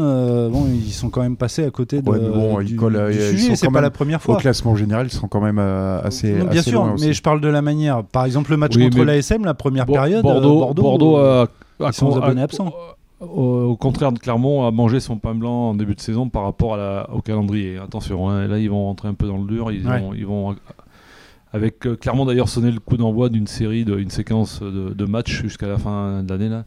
bon, 0.51 0.67
ils 0.77 0.93
sont 0.93 1.11
quand 1.11 1.23
même 1.23 1.37
passés 1.37 1.65
à 1.65 1.71
côté 1.71 2.03
de, 2.03 2.09
Ouais, 2.11 2.19
mais 2.21 2.29
bon, 2.29 2.61
ils 2.61 2.77
collent, 2.77 2.97
euh, 2.97 3.11
du 3.11 3.17
ils 3.17 3.23
sujet. 3.39 3.49
sont 3.51 3.55
C'est 3.57 3.67
quand 3.67 3.73
pas 3.73 3.79
même 3.81 3.85
la 3.85 3.91
première 3.91 4.19
Au 4.19 4.23
fois. 4.23 4.37
classement 4.37 4.77
général, 4.77 5.07
ils 5.07 5.13
sont 5.13 5.29
quand 5.29 5.41
même 5.41 5.59
euh, 5.59 6.01
assez, 6.03 6.33
Non, 6.35 6.45
bien 6.47 6.61
assez 6.61 6.71
sûr, 6.71 6.81
loin 6.81 6.89
mais 6.99 7.07
aussi. 7.07 7.13
je 7.15 7.23
parle 7.23 7.41
de 7.41 7.49
la 7.49 7.63
manière. 7.63 8.05
Par 8.05 8.25
exemple, 8.25 8.51
le 8.51 8.57
match 8.57 8.77
Oui, 8.77 8.85
contre 8.91 9.05
l'ASM, 9.05 9.45
la 9.45 9.55
première 9.55 9.87
Bo- 9.87 9.93
période, 9.95 10.23
Bordeaux, 10.23 10.57
euh, 10.57 10.59
Bordeaux, 10.61 10.83
Bordeaux 10.83 11.17
a, 11.17 11.43
a- 11.43 11.49
ils 11.89 11.93
sont 11.93 12.07
aux 12.09 12.15
a- 12.19 12.25
abonnés 12.25 12.43
absents. 12.43 12.73
Au, 13.21 13.27
au 13.27 13.77
contraire 13.77 14.13
de 14.13 14.19
Clermont, 14.19 14.67
a 14.67 14.71
mangé 14.71 15.01
son 15.01 15.17
pain 15.17 15.35
blanc 15.35 15.71
en 15.71 15.75
début 15.75 15.95
de 15.95 16.01
saison 16.01 16.29
par 16.29 16.43
rapport 16.43 16.75
à 16.75 16.77
la- 16.77 17.11
au 17.15 17.23
calendrier. 17.23 17.79
Attention, 17.79 18.29
hein, 18.29 18.47
là 18.47 18.59
ils 18.59 18.69
vont 18.71 18.85
rentrer 18.85 19.09
un 19.09 19.15
peu 19.15 19.27
dans 19.27 19.39
le 19.39 19.47
dur. 19.47 19.73
Ils, 19.73 19.87
Ouais. 19.89 20.01
vont, 20.01 20.13
ils 20.13 20.27
vont, 20.27 20.55
avec 21.53 21.87
euh, 21.87 21.97
Clermont 21.97 22.27
d'ailleurs 22.27 22.49
sonner 22.51 22.71
le 22.71 22.81
coup 22.81 22.99
d'envoi 22.99 23.31
d'une 23.31 23.47
série, 23.47 23.85
de, 23.87 23.97
une 23.99 24.11
séquence 24.11 24.61
de, 24.61 24.93
de 24.93 25.05
matchs 25.07 25.41
jusqu'à 25.43 25.67
la 25.67 25.79
fin 25.79 26.23
de 26.23 26.31
l'année. 26.31 26.51
Là, 26.51 26.65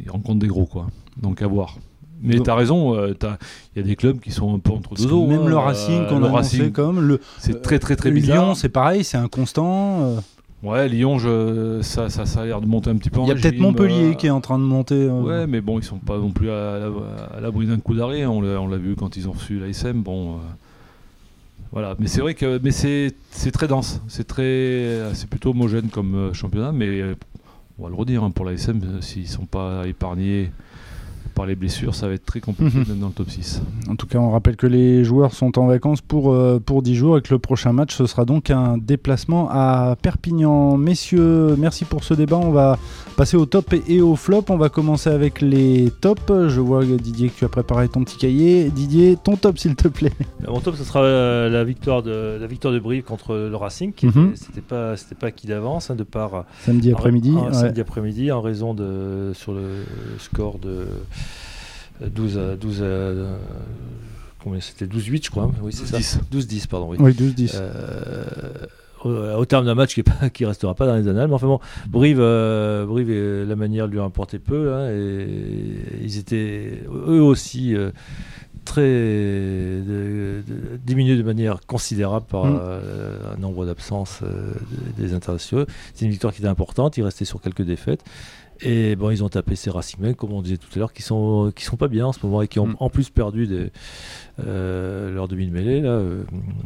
ils 0.00 0.10
rencontrent 0.10 0.38
des 0.38 0.46
gros 0.46 0.66
quoi. 0.66 0.86
Donc 1.20 1.42
à 1.42 1.48
voir. 1.48 1.76
Mais 2.22 2.34
Donc- 2.36 2.44
tu 2.44 2.50
as 2.50 2.54
raison, 2.54 2.94
euh, 2.94 3.14
t'as- 3.14 3.38
il 3.74 3.80
y 3.80 3.84
a 3.84 3.86
des 3.88 3.96
clubs 3.96 4.20
qui 4.20 4.30
sont 4.30 4.54
un 4.54 4.58
peu 4.58 4.72
entre 4.72 4.94
deux 4.94 5.10
eaux. 5.12 5.26
même 5.26 5.42
hein, 5.42 5.46
le 5.48 5.54
euh, 5.54 5.58
Racing 5.58 6.06
qu'on 6.08 6.22
a 6.22 6.28
annoncé 6.28 6.70
comme 6.70 7.00
le 7.00 7.20
c'est 7.38 7.62
très 7.62 7.78
très 7.78 7.96
très 7.96 8.10
bizarre. 8.10 8.44
Lyon, 8.44 8.54
c'est 8.54 8.68
pareil, 8.68 9.04
c'est 9.04 9.16
inconstant. 9.16 10.00
euh. 10.02 10.16
Ouais, 10.62 10.88
Lyon, 10.90 11.18
je, 11.18 11.78
ça, 11.80 12.10
ça, 12.10 12.26
ça 12.26 12.42
a 12.42 12.44
l'air 12.44 12.60
de 12.60 12.66
monter 12.66 12.90
un 12.90 12.96
petit 12.96 13.08
peu 13.08 13.18
en 13.20 13.24
Il 13.24 13.28
y 13.28 13.30
a 13.30 13.34
peut-être 13.34 13.58
Montpellier 13.58 14.10
euh, 14.10 14.12
qui 14.12 14.26
est 14.26 14.30
en 14.30 14.42
train 14.42 14.58
de 14.58 14.64
monter. 14.64 14.94
euh. 14.94 15.22
Ouais, 15.22 15.46
mais 15.46 15.62
bon, 15.62 15.78
ils 15.78 15.82
sont 15.84 15.96
pas 15.96 16.18
non 16.18 16.30
plus 16.30 16.50
à, 16.50 16.78
la- 16.78 17.36
à 17.38 17.40
l'abri 17.40 17.64
d'un 17.66 17.78
coup 17.78 17.94
d'arrêt. 17.94 18.26
On 18.26 18.42
l'a 18.42 18.60
on 18.60 18.68
l'a 18.68 18.76
vu 18.76 18.94
quand 18.94 19.16
ils 19.16 19.26
ont 19.26 19.32
reçu 19.32 19.58
l'ASM. 19.58 20.02
Bon, 20.02 20.34
euh, 20.34 20.38
voilà. 21.72 21.94
Mais 21.98 22.08
c'est 22.08 22.20
vrai 22.20 22.34
que 22.34 22.60
mais 22.62 22.72
c'est 22.72 23.14
c'est 23.30 23.52
très 23.52 23.68
dense. 23.68 24.02
C'est 24.08 24.26
très 24.26 24.98
c'est 25.14 25.28
plutôt 25.30 25.50
homogène 25.50 25.88
comme 25.88 26.14
euh, 26.14 26.32
championnat. 26.34 26.72
Mais 26.72 26.88
euh, 27.00 27.14
on 27.78 27.84
va 27.84 27.88
le 27.88 27.94
redire 27.94 28.22
hein, 28.24 28.30
pour 28.30 28.44
l'ASM, 28.44 28.80
euh, 28.84 29.00
s'ils 29.00 29.28
sont 29.28 29.46
pas 29.46 29.86
épargnés 29.86 30.50
par 31.40 31.46
les 31.46 31.54
blessures, 31.56 31.94
ça 31.94 32.06
va 32.06 32.12
être 32.14 32.26
très 32.26 32.40
compliqué 32.40 32.76
Mhm. 32.76 32.84
d'être 32.84 32.98
dans 32.98 33.06
le 33.06 33.12
top 33.14 33.30
6. 33.30 33.62
En 33.88 33.96
tout 33.96 34.06
cas, 34.06 34.18
on 34.18 34.30
rappelle 34.30 34.56
que 34.56 34.66
les 34.66 35.04
joueurs 35.04 35.32
sont 35.32 35.58
en 35.58 35.66
vacances 35.66 36.02
pour, 36.02 36.32
euh, 36.32 36.60
pour 36.64 36.82
10 36.82 36.94
jours 36.94 37.16
et 37.16 37.22
que 37.22 37.32
le 37.32 37.38
prochain 37.38 37.72
match, 37.72 37.94
ce 37.96 38.04
sera 38.06 38.26
donc 38.26 38.50
un 38.50 38.76
déplacement 38.76 39.48
à 39.50 39.96
Perpignan. 40.02 40.76
Messieurs, 40.76 41.56
merci 41.56 41.86
pour 41.86 42.04
ce 42.04 42.12
débat. 42.12 42.36
On 42.36 42.50
va 42.50 42.78
passer 43.16 43.38
au 43.38 43.46
top 43.46 43.72
et, 43.72 43.82
et 43.88 44.00
au 44.02 44.16
flop. 44.16 44.44
On 44.50 44.58
va 44.58 44.68
commencer 44.68 45.08
avec 45.08 45.40
les 45.40 45.90
tops. 46.02 46.20
Je 46.48 46.60
vois, 46.60 46.84
Didier, 46.84 47.30
que 47.30 47.38
tu 47.38 47.44
as 47.46 47.48
préparé 47.48 47.88
ton 47.88 48.04
petit 48.04 48.18
cahier. 48.18 48.68
Didier, 48.70 49.16
ton 49.22 49.36
top, 49.36 49.58
s'il 49.58 49.76
te 49.76 49.88
plaît. 49.88 50.12
Mon 50.46 50.60
top, 50.60 50.74
ce 50.76 50.84
sera 50.84 51.00
euh, 51.02 51.48
la 51.48 51.64
victoire 51.64 52.02
de 52.02 52.36
la 52.38 52.46
victoire 52.46 52.74
de 52.74 52.78
Brive 52.80 53.04
contre 53.04 53.34
le 53.34 53.56
Racing. 53.56 53.92
qui 53.94 54.06
Mhm. 54.06 54.10
était- 54.28 54.36
C'était 54.36 54.60
pas 54.60 54.96
c'était 54.96 55.14
pas 55.14 55.28
acquis 55.28 55.46
d'avance 55.46 55.90
hein, 55.90 55.94
de 55.94 56.02
par 56.04 56.44
Samedi 56.66 56.92
après-midi. 56.92 57.30
ouais. 57.32 57.52
samedi 57.54 57.80
après-midi 57.80 58.30
en 58.30 58.40
raison 58.42 58.74
de 58.74 59.32
sur 59.34 59.52
le 59.52 59.84
score 60.18 60.58
de 60.58 60.68
euh, 60.68 60.84
12 62.08 62.38
à 62.38 62.56
12 62.56 62.82
à, 62.82 62.84
euh, 62.84 63.36
combien 64.42 64.60
c'était 64.60 64.86
12-8 64.86 65.24
je 65.26 65.30
crois. 65.30 65.50
Oui 65.62 65.72
c'est 65.72 65.86
ça. 65.86 65.98
10. 65.98 66.20
12-10 66.32 66.66
pardon. 66.68 66.88
Oui. 66.90 66.96
Oui, 67.00 67.12
12-10. 67.12 67.52
Euh, 67.56 68.24
au, 69.04 69.10
au 69.40 69.44
terme 69.46 69.64
d'un 69.64 69.74
match 69.74 69.94
qui, 69.94 70.00
est 70.00 70.02
pas, 70.02 70.28
qui 70.30 70.44
restera 70.44 70.74
pas 70.74 70.86
dans 70.86 70.94
les 70.96 71.08
annales. 71.08 71.28
Mais 71.28 71.34
enfin 71.34 71.46
bon, 71.46 71.58
Brive, 71.88 72.18
euh, 72.20 72.84
Brive 72.86 73.10
et 73.10 73.44
la 73.46 73.56
manière 73.56 73.86
lui 73.86 73.98
a 73.98 74.02
importé 74.02 74.38
peu. 74.38 74.72
hein, 74.74 74.90
et 74.90 75.26
ils 76.02 76.18
étaient 76.18 76.82
eux 76.90 77.22
aussi 77.22 77.74
euh, 77.74 77.90
très 78.66 78.82
de- 78.82 80.42
de- 80.46 80.76
diminués 80.84 81.16
de 81.16 81.22
manière 81.22 81.60
considérable 81.66 82.26
par 82.28 82.44
Mm. 82.44 82.58
euh, 82.62 83.16
un 83.34 83.40
nombre 83.40 83.64
d'absences 83.66 84.20
euh, 84.22 84.52
des 84.98 85.14
internationaux. 85.14 85.64
C'est 85.94 86.04
une 86.04 86.10
victoire 86.10 86.32
qui 86.34 86.40
était 86.40 86.48
importante. 86.48 86.96
Il 86.98 87.02
restait 87.02 87.24
sur 87.24 87.40
quelques 87.40 87.62
défaites. 87.62 88.04
Et 88.62 88.94
bon, 88.96 89.10
ils 89.10 89.24
ont 89.24 89.28
tapé 89.28 89.56
ces 89.56 89.70
Racing 89.70 90.14
comme 90.14 90.32
on 90.32 90.42
disait 90.42 90.58
tout 90.58 90.68
à 90.74 90.78
l'heure, 90.78 90.92
qui 90.92 91.02
sont, 91.02 91.50
qui 91.54 91.64
sont 91.64 91.76
pas 91.76 91.88
bien 91.88 92.06
en 92.06 92.12
ce 92.12 92.18
moment 92.24 92.42
et 92.42 92.48
qui 92.48 92.58
ont 92.58 92.66
Mm. 92.68 92.76
en 92.78 92.90
plus 92.90 93.08
perdu 93.10 93.46
des, 93.46 93.70
euh, 94.46 95.12
leur 95.14 95.28
demi-mêlée, 95.28 95.80
là, 95.80 95.90
euh, 95.90 96.24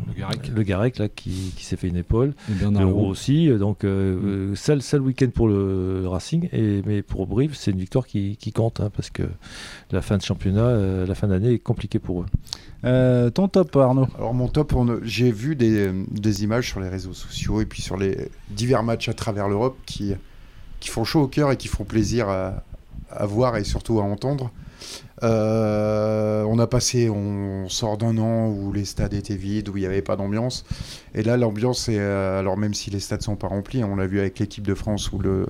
Le 0.08 0.18
Garec. 0.18 0.48
le 0.54 0.62
Garec, 0.62 0.98
là, 0.98 1.08
qui, 1.08 1.52
qui 1.56 1.64
s'est 1.64 1.76
fait 1.76 1.88
une 1.88 1.96
épaule. 1.96 2.34
Le 2.60 2.84
Roux. 2.84 3.06
Aussi. 3.06 3.48
Donc, 3.48 3.84
euh, 3.84 4.50
euh, 4.50 4.54
seul, 4.54 4.82
seul 4.82 5.00
week-end 5.02 5.28
pour 5.32 5.48
le 5.48 6.02
Racing. 6.06 6.48
Et, 6.52 6.82
mais 6.86 7.02
pour 7.02 7.26
Brive, 7.26 7.54
c'est 7.54 7.70
une 7.70 7.78
victoire 7.78 8.06
qui, 8.06 8.36
qui 8.36 8.52
compte, 8.52 8.80
hein, 8.80 8.90
parce 8.94 9.10
que 9.10 9.22
la 9.92 10.02
fin 10.02 10.16
de 10.16 10.22
championnat, 10.22 10.60
euh, 10.62 11.06
la 11.06 11.14
fin 11.14 11.28
d'année 11.28 11.52
est 11.54 11.58
compliquée 11.58 11.98
pour 11.98 12.22
eux. 12.22 12.26
Euh, 12.84 13.30
ton 13.30 13.48
top, 13.48 13.74
Arnaud? 13.76 14.06
Alors 14.18 14.34
mon 14.34 14.48
top, 14.48 14.74
on- 14.74 14.98
j'ai 15.02 15.30
vu 15.32 15.56
des, 15.56 15.90
des 16.10 16.44
images 16.44 16.68
sur 16.68 16.80
les 16.80 16.88
réseaux 16.88 17.14
sociaux 17.14 17.60
et 17.60 17.66
puis 17.66 17.80
sur 17.80 17.96
les 17.96 18.28
divers 18.50 18.82
matchs 18.82 19.08
à 19.08 19.14
travers 19.14 19.48
l'Europe 19.48 19.76
qui, 19.86 20.12
qui 20.84 20.90
font 20.90 21.04
chaud 21.04 21.22
au 21.22 21.28
cœur 21.28 21.50
et 21.50 21.56
qui 21.56 21.68
font 21.68 21.84
plaisir 21.84 22.28
à, 22.28 22.62
à 23.10 23.24
voir 23.24 23.56
et 23.56 23.64
surtout 23.64 24.00
à 24.00 24.02
entendre. 24.02 24.50
Euh, 25.22 26.42
on 26.46 26.58
a 26.58 26.66
passé, 26.66 27.08
on 27.08 27.68
sort 27.70 27.96
d'un 27.96 28.18
an 28.18 28.48
où 28.48 28.70
les 28.72 28.84
stades 28.84 29.14
étaient 29.14 29.34
vides, 29.36 29.70
où 29.70 29.76
il 29.78 29.80
n'y 29.80 29.86
avait 29.86 30.02
pas 30.02 30.16
d'ambiance. 30.16 30.66
Et 31.14 31.22
là, 31.22 31.38
l'ambiance 31.38 31.88
est, 31.88 31.98
euh, 31.98 32.38
alors 32.38 32.58
même 32.58 32.74
si 32.74 32.90
les 32.90 33.00
stades 33.00 33.22
sont 33.22 33.36
pas 33.36 33.46
remplis, 33.48 33.82
on 33.82 33.96
l'a 33.96 34.06
vu 34.06 34.20
avec 34.20 34.38
l'équipe 34.38 34.66
de 34.66 34.74
France 34.74 35.10
où 35.12 35.18
le, 35.18 35.46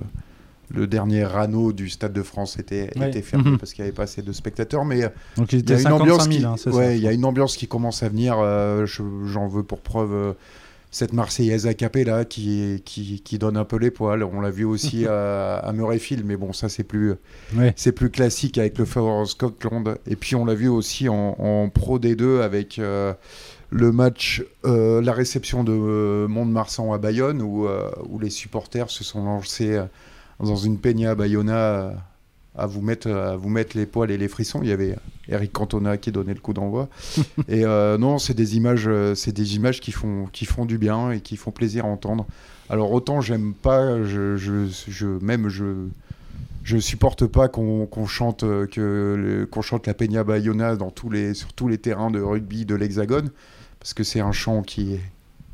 le 0.73 0.87
dernier 0.87 1.25
anneau 1.35 1.73
du 1.73 1.89
stade 1.89 2.13
de 2.13 2.23
France 2.23 2.57
était, 2.59 2.89
Ouais. 2.97 3.09
était 3.09 3.21
fermé 3.21 3.51
Mhm. 3.51 3.57
parce 3.57 3.73
qu'il 3.73 3.83
n'y 3.83 3.89
avait 3.89 3.95
pas 3.95 4.03
assez 4.03 4.21
de 4.21 4.31
spectateurs. 4.31 4.85
Mais 4.85 5.01
Donc 5.35 5.51
il 5.51 5.59
il 5.59 5.69
y 5.69 5.73
a 5.73 5.75
était 5.79 5.81
une 5.89 5.91
ambiance 5.93 6.23
55 6.23 6.29
qui, 6.29 6.39
000, 6.41 6.53
hein, 6.53 6.77
ouais, 6.77 6.97
il 6.97 7.03
y 7.03 7.07
a 7.07 7.11
une 7.11 7.25
ambiance 7.25 7.57
qui 7.57 7.67
commence 7.67 8.03
à 8.03 8.07
venir. 8.09 8.37
euh, 8.39 8.85
je- 8.85 9.03
J'en 9.25 9.47
veux 9.49 9.63
pour 9.63 9.81
preuve 9.81 10.13
euh, 10.13 10.33
cette 10.95 11.11
Marseillaise 11.11 11.67
à 11.67 11.73
Capella 11.73 12.23
qui, 12.23 12.81
qui, 12.85 13.21
qui 13.21 13.37
donne 13.37 13.57
un 13.57 13.65
peu 13.65 13.75
les 13.75 13.91
poils. 13.91 14.23
On 14.23 14.39
l'a 14.39 14.49
vu 14.49 14.63
aussi 14.63 15.05
à, 15.09 15.57
à 15.57 15.73
Murrayfield, 15.73 16.25
mais 16.25 16.37
bon, 16.37 16.53
ça 16.53 16.69
c'est 16.69 16.85
plus, 16.85 17.15
Ouais. 17.53 17.73
c'est 17.75 17.91
plus 17.91 18.09
classique 18.09 18.57
avec 18.57 18.77
le 18.77 18.85
Fort 18.85 19.27
Scotland. 19.27 19.97
Et 20.07 20.15
puis 20.15 20.37
on 20.37 20.45
l'a 20.45 20.53
vu 20.55 20.69
aussi 20.69 21.09
en, 21.09 21.35
en 21.37 21.67
Pro 21.67 21.99
D2 21.99 22.39
avec 22.41 22.79
euh, 22.79 23.13
le 23.71 23.91
match, 23.91 24.41
euh, 24.63 25.01
la 25.01 25.11
réception 25.11 25.65
de 25.65 25.73
euh, 25.73 26.29
Mont-de-Marsan 26.29 26.93
à 26.93 26.97
Bayonne 26.97 27.41
où, 27.41 27.67
où 28.09 28.17
les 28.19 28.29
supporters 28.29 28.89
se 28.89 29.03
sont 29.03 29.25
lancés 29.25 29.77
dans 30.39 30.55
une 30.55 30.77
peña 30.79 31.11
à 31.11 31.15
Bayona 31.15 31.91
à 32.57 32.65
vous 32.67 32.81
mettre 32.81 33.09
à 33.09 33.35
vous 33.35 33.49
mettre 33.49 33.77
les 33.77 33.85
poils 33.85 34.11
et 34.11 34.17
les 34.17 34.27
frissons. 34.27 34.59
Il 34.61 34.69
y 34.69 34.71
avait 34.71 34.95
Eric 35.27 35.51
Cantona 35.51 35.97
qui 35.97 36.11
donnait 36.11 36.33
le 36.33 36.39
coup 36.39 36.53
d'envoi. 36.53 36.89
et 37.47 37.65
euh, 37.65 37.97
non, 37.97 38.17
c'est 38.17 38.33
des 38.33 38.57
images, 38.57 38.87
euh, 38.87 39.15
c'est 39.15 39.31
des 39.31 39.55
images 39.55 39.81
qui 39.81 39.91
font 39.91 40.27
qui 40.31 40.45
font 40.45 40.65
du 40.65 40.77
bien 40.77 41.11
et 41.11 41.19
qui 41.19 41.37
font 41.37 41.51
plaisir 41.51 41.85
à 41.85 41.87
entendre. 41.87 42.25
Alors 42.69 42.91
autant 42.91 43.21
j'aime 43.21 43.53
pas, 43.53 44.03
je, 44.03 44.37
je, 44.37 44.67
je 44.87 45.07
même 45.07 45.49
je 45.49 45.87
je 46.63 46.77
supporte 46.77 47.27
pas 47.27 47.47
qu'on 47.47 48.07
chante 48.07 48.43
euh, 48.43 48.65
que 48.65 49.47
qu'on 49.51 49.61
chante 49.61 49.85
la 49.87 49.93
Peña 49.93 50.23
Bayona 50.23 50.75
dans 50.75 50.91
tous 50.91 51.09
les 51.09 51.33
sur 51.33 51.53
tous 51.53 51.67
les 51.67 51.77
terrains 51.77 52.09
de 52.09 52.21
rugby 52.21 52.65
de 52.65 52.75
l'Hexagone 52.75 53.29
parce 53.79 53.93
que 53.93 54.03
c'est 54.03 54.21
un 54.21 54.31
chant 54.31 54.63
qui 54.63 54.93
est 54.93 55.01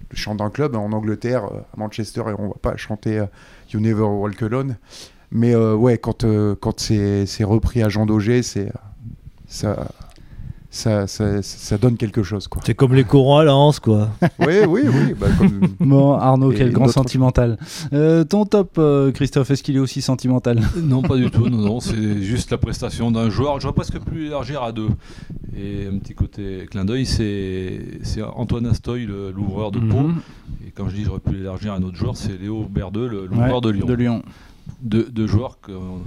le 0.09 0.17
chant 0.17 0.35
d'un 0.35 0.49
club 0.49 0.75
en 0.75 0.91
Angleterre 0.91 1.45
à 1.45 1.77
Manchester 1.77 2.23
et 2.29 2.33
on 2.37 2.49
va 2.49 2.55
pas 2.61 2.77
chanter 2.77 3.25
You 3.73 3.79
Never 3.79 4.03
Walk 4.03 4.41
Alone 4.41 4.77
mais 5.31 5.53
euh, 5.55 5.75
ouais 5.75 5.97
quand 5.97 6.23
euh, 6.23 6.55
quand 6.59 6.79
c'est 6.79 7.43
repris 7.43 7.81
à 7.83 7.89
Jean 7.89 8.05
Daugé 8.05 8.43
c'est 8.43 8.67
euh, 8.67 8.71
ça 9.47 9.87
ça, 10.73 11.05
ça, 11.05 11.41
ça 11.41 11.77
donne 11.77 11.97
quelque 11.97 12.23
chose 12.23 12.47
quoi. 12.47 12.61
C'est 12.65 12.75
comme 12.75 12.93
les 12.95 13.03
corons 13.03 13.35
à 13.35 13.43
Lens, 13.43 13.81
quoi. 13.81 14.07
oui 14.39 14.59
oui 14.69 14.83
oui 14.85 15.13
bah, 15.19 15.27
comme- 15.37 15.67
Bon, 15.81 16.13
Arnaud, 16.13 16.53
Et 16.53 16.55
quel 16.55 16.71
grand 16.71 16.87
sentimental. 16.87 17.57
Euh, 17.91 18.23
ton 18.23 18.45
top, 18.45 18.75
euh, 18.77 19.11
Christophe, 19.11 19.51
est-ce 19.51 19.63
qu'il 19.63 19.75
est 19.75 19.79
aussi 19.79 20.01
sentimental? 20.01 20.61
Non, 20.81 21.01
pas 21.01 21.17
du 21.17 21.29
tout. 21.29 21.49
Non, 21.49 21.57
non, 21.57 21.79
c'est 21.81 22.21
juste 22.21 22.51
la 22.51 22.57
prestation 22.57 23.11
d'un 23.11 23.29
joueur. 23.29 23.59
J'aurais 23.59 23.73
presque 23.73 23.99
pu 23.99 24.27
élargir 24.27 24.63
à 24.63 24.71
deux. 24.71 24.87
Et 25.57 25.87
un 25.93 25.97
petit 25.97 26.13
côté 26.13 26.65
clin 26.71 26.85
d'œil, 26.85 27.05
c'est 27.05 27.81
c'est 28.03 28.21
Antoine 28.23 28.65
Astoy, 28.67 29.05
le- 29.05 29.31
l'ouvreur 29.31 29.71
de 29.71 29.79
Pau. 29.79 29.97
Mhm. 30.03 30.15
Et 30.65 30.71
quand 30.71 30.87
je 30.87 30.95
dis 30.95 31.03
j'aurais 31.03 31.19
pu 31.19 31.33
l'élargir 31.33 31.73
à 31.73 31.75
un 31.75 31.83
autre 31.83 31.97
joueur, 31.97 32.15
c'est 32.15 32.39
Léo 32.41 32.63
Berdeux, 32.69 33.09
le- 33.09 33.25
l'ouvreur 33.25 33.55
Ouais, 33.55 33.61
de 33.61 33.69
Lyon. 33.71 33.85
De 33.87 33.93
Lyon. 33.93 34.21
Deux 34.81 35.27
joueurs 35.27 35.59
qu'on 35.61 36.01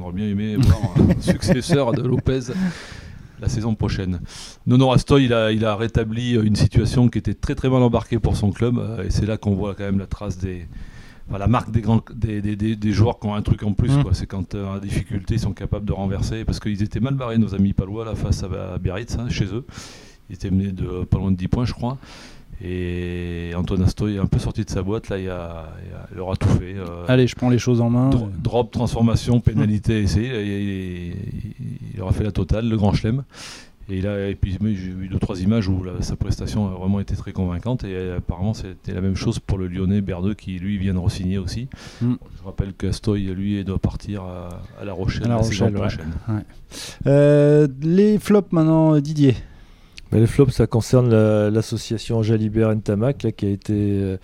aurait 0.00 0.12
bien 0.12 0.26
aimé 0.26 0.56
voir 0.56 0.78
un 0.98 1.20
successeur 1.20 1.92
de 1.92 2.02
Lopez 2.02 2.40
la 3.40 3.48
saison 3.48 3.76
prochaine. 3.76 4.20
Nono 4.66 4.90
Astoy, 4.90 5.26
il 5.26 5.32
a, 5.32 5.52
il 5.52 5.64
a 5.64 5.76
rétabli 5.76 6.34
une 6.34 6.56
situation 6.56 7.08
qui 7.08 7.18
était 7.18 7.34
très 7.34 7.54
très 7.54 7.68
mal 7.70 7.82
embarquée 7.82 8.18
pour 8.18 8.36
son 8.36 8.50
club. 8.50 8.78
euh, 8.78 9.04
Et 9.04 9.10
c'est 9.10 9.26
là 9.26 9.36
qu'on 9.36 9.54
voit 9.54 9.76
quand 9.76 9.84
même 9.84 10.00
la 10.00 10.06
trace 10.08 10.38
des. 10.38 10.66
enfin, 11.28 11.38
la 11.38 11.46
marque 11.46 11.70
des, 11.70 11.80
grands, 11.80 12.02
des, 12.12 12.40
des- 12.56 12.92
joueurs 12.92 13.20
qui 13.20 13.28
ont 13.28 13.34
un 13.36 13.42
truc 13.42 13.62
en 13.62 13.74
plus, 13.74 13.90
Mm. 13.96 14.02
quoi. 14.02 14.12
c'est 14.12 14.26
quand 14.26 14.56
euh, 14.56 14.66
en 14.66 14.78
difficulté 14.78 15.34
ils 15.34 15.40
sont 15.40 15.52
capables 15.52 15.84
de 15.86 15.92
renverser, 15.92 16.44
parce 16.44 16.58
qu'ils 16.58 16.82
étaient 16.82 16.98
mal 16.98 17.14
barrés, 17.14 17.38
nos 17.38 17.54
amis 17.54 17.74
palois, 17.74 18.04
là, 18.04 18.16
face 18.16 18.42
à, 18.42 18.74
à 18.74 18.78
Biarritz, 18.78 19.16
hein, 19.20 19.28
chez 19.28 19.44
eux. 19.46 19.64
Ils 20.30 20.34
étaient 20.34 20.50
menés 20.50 20.72
de 20.72 21.04
pas 21.04 21.18
loin 21.18 21.30
de 21.30 21.36
10 21.36 21.46
points, 21.46 21.64
je 21.64 21.74
crois. 21.74 21.96
Et 22.62 23.52
Antoine 23.56 23.82
Astoy 23.82 24.16
est 24.16 24.18
un 24.18 24.26
peu 24.26 24.38
sorti 24.40 24.64
de 24.64 24.70
sa 24.70 24.82
boîte, 24.82 25.08
là, 25.10 25.18
il, 25.18 25.28
a, 25.30 25.68
il, 25.86 25.94
a- 25.94 26.08
il 26.12 26.20
aura 26.20 26.34
tout 26.36 26.48
fait. 26.48 26.74
euh, 26.76 27.04
Allez, 27.06 27.26
je 27.28 27.36
prends 27.36 27.50
les 27.50 27.58
choses 27.58 27.80
en 27.80 27.88
main. 27.90 28.10
Dro- 28.10 28.30
Drop, 28.42 28.70
transformation, 28.72 29.40
pénalité, 29.40 30.02
essai. 30.02 30.22
Il 31.94 32.00
aura 32.02 32.12
fait 32.12 32.24
la 32.24 32.32
totale, 32.32 32.68
le 32.68 32.76
grand 32.76 32.92
chelem. 32.92 33.22
Et, 33.90 34.00
et 34.00 34.34
puis 34.34 34.52
j'ai 34.60 34.74
vu 34.90 35.08
deux 35.08 35.18
trois 35.18 35.40
images 35.40 35.66
où 35.68 35.82
la- 35.82 36.02
sa 36.02 36.14
prestation 36.14 36.66
a 36.66 36.78
vraiment 36.78 37.00
été 37.00 37.14
très 37.16 37.32
convaincante. 37.32 37.84
Et 37.84 37.94
euh, 37.94 38.18
apparemment, 38.18 38.52
c'était 38.54 38.92
la 38.92 39.00
même 39.00 39.14
chose 39.16 39.38
pour 39.38 39.56
le 39.56 39.66
Lyonnais 39.68 40.00
Berdeux 40.02 40.34
qui 40.34 40.58
lui 40.58 40.76
vient 40.78 40.92
de 40.94 40.98
re-signer 40.98 41.38
aussi. 41.38 41.68
Mm. 42.02 42.14
Je 42.38 42.44
rappelle 42.44 42.74
qu'Astoy, 42.74 43.22
lui, 43.34 43.64
doit 43.64 43.78
partir 43.78 44.22
à, 44.24 44.48
à 44.80 44.84
La 44.84 44.92
Rochelle 44.92 45.24
À 45.26 45.36
La 45.36 45.42
saison 45.42 45.66
Rochelle, 45.66 45.74
ouais. 45.74 45.80
prochaine. 45.80 46.44
Euh, 47.06 47.66
les 47.80 48.18
flops 48.18 48.52
maintenant, 48.52 48.98
Didier. 49.00 49.36
Mais 50.10 50.20
les 50.20 50.26
flops, 50.26 50.52
ça 50.54 50.66
concerne 50.66 51.10
la- 51.10 51.50
l'association 51.50 52.22
Jalibert 52.22 52.74
Ntamak, 52.74 53.22
là, 53.24 53.32
qui 53.32 53.44
a 53.46 53.50
été, 53.50 53.74
euh, 53.74 54.16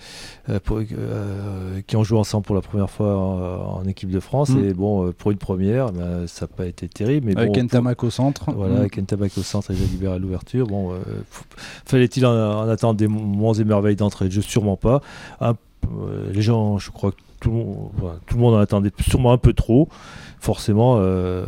euh, 0.48 0.58
pour- 0.64 0.78
euh, 0.78 1.80
qui 1.86 1.96
ont 1.96 2.04
joué 2.04 2.18
ensemble 2.18 2.44
pour 2.46 2.54
la 2.54 2.62
première 2.62 2.88
fois 2.88 3.16
en, 3.18 3.80
en 3.80 3.84
équipe 3.84 4.10
de 4.10 4.20
France. 4.20 4.48
Mm. 4.50 4.64
Et 4.64 4.72
bon, 4.72 5.12
pour 5.12 5.30
une 5.30 5.36
première, 5.38 5.92
ben, 5.92 6.26
ça 6.26 6.46
n'a 6.46 6.52
pas 6.56 6.66
été 6.66 6.88
terrible. 6.88 7.26
Mais 7.26 7.36
Avec 7.36 7.52
bon, 7.52 7.62
Ntamak 7.64 8.02
au 8.02 8.10
centre. 8.10 8.50
Voilà, 8.52 8.76
Mm. 8.76 8.78
avec 8.78 8.96
Ntamak 8.98 9.32
au 9.36 9.42
centre 9.42 9.70
et 9.72 9.74
Jalibert 9.74 10.12
à 10.12 10.18
l'ouverture. 10.18 10.66
Bon, 10.66 10.92
euh, 10.92 10.96
fallait-il 11.84 12.24
en, 12.24 12.32
en 12.32 12.68
attendre 12.68 12.94
des 12.94 13.08
monts 13.08 13.52
et 13.52 13.64
merveilles 13.64 13.96
d'entrée? 13.96 14.26
De 14.26 14.30
jeu 14.32 14.42
Sûrement 14.42 14.76
pas. 14.76 15.02
Les 16.32 16.40
gens, 16.40 16.78
je 16.78 16.90
crois 16.90 17.12
que 17.12 17.16
tout 17.44 17.50
le 17.50 17.56
monde, 17.56 17.90
voilà, 17.98 18.16
tout 18.26 18.36
le 18.36 18.40
monde 18.42 18.54
en 18.54 18.58
attendait 18.58 18.90
sûrement 19.06 19.32
un 19.32 19.38
peu 19.38 19.52
trop. 19.52 19.88
Forcément, 20.40 20.96
euh, 20.98 21.42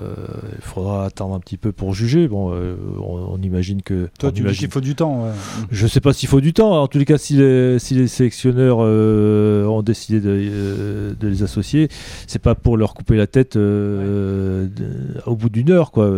il 0.56 0.62
faudra 0.62 1.04
attendre 1.04 1.34
un 1.34 1.40
petit 1.40 1.58
peu 1.58 1.70
pour 1.70 1.92
juger. 1.92 2.28
Bon, 2.28 2.50
euh, 2.54 2.76
on, 2.98 3.34
on 3.34 3.42
imagine 3.42 3.82
que. 3.82 4.08
Toi, 4.18 4.30
tu 4.30 4.36
dis 4.36 4.40
imagine- 4.40 4.58
qu'il 4.60 4.70
faut 4.70 4.80
du 4.80 4.94
temps. 4.94 5.24
ouais. 5.24 5.30
je 5.70 5.86
sais 5.86 6.00
pas 6.00 6.14
s'il 6.14 6.30
faut 6.30 6.40
du 6.40 6.54
temps. 6.54 6.80
En 6.82 6.86
tous 6.86 6.96
les 6.98 7.04
cas, 7.04 7.18
si 7.18 7.34
les, 7.36 7.78
si 7.78 7.94
les 7.94 8.08
sélectionneurs 8.08 8.78
euh, 8.80 9.66
ont 9.66 9.82
décidé 9.82 10.20
de, 10.20 11.14
de 11.18 11.28
les 11.28 11.42
associer, 11.42 11.88
c'est 12.26 12.38
pas 12.40 12.54
pour 12.54 12.78
leur 12.78 12.94
couper 12.94 13.16
la 13.16 13.26
tête 13.26 13.56
au 13.56 15.36
bout 15.36 15.50
d'une 15.50 15.70
heure. 15.70 15.90
quoi. 15.90 16.10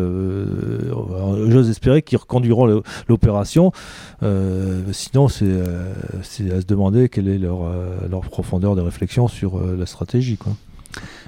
J'ose 1.49 1.71
espérer 1.71 2.03
qu'ils 2.03 2.19
reconduiront 2.19 2.83
l'opération. 3.09 3.73
Sinon, 4.93 5.27
c'est 5.29 5.51
à 6.53 6.61
se 6.61 6.67
demander 6.67 7.09
quelle 7.09 7.27
est 7.29 7.39
leur, 7.39 7.59
leur 8.09 8.21
profondeur 8.21 8.77
de 8.77 8.83
réflexion 8.83 9.27
sur 9.27 9.59
la 9.77 9.87
stratégie. 9.87 10.37
Quoi. 10.37 10.53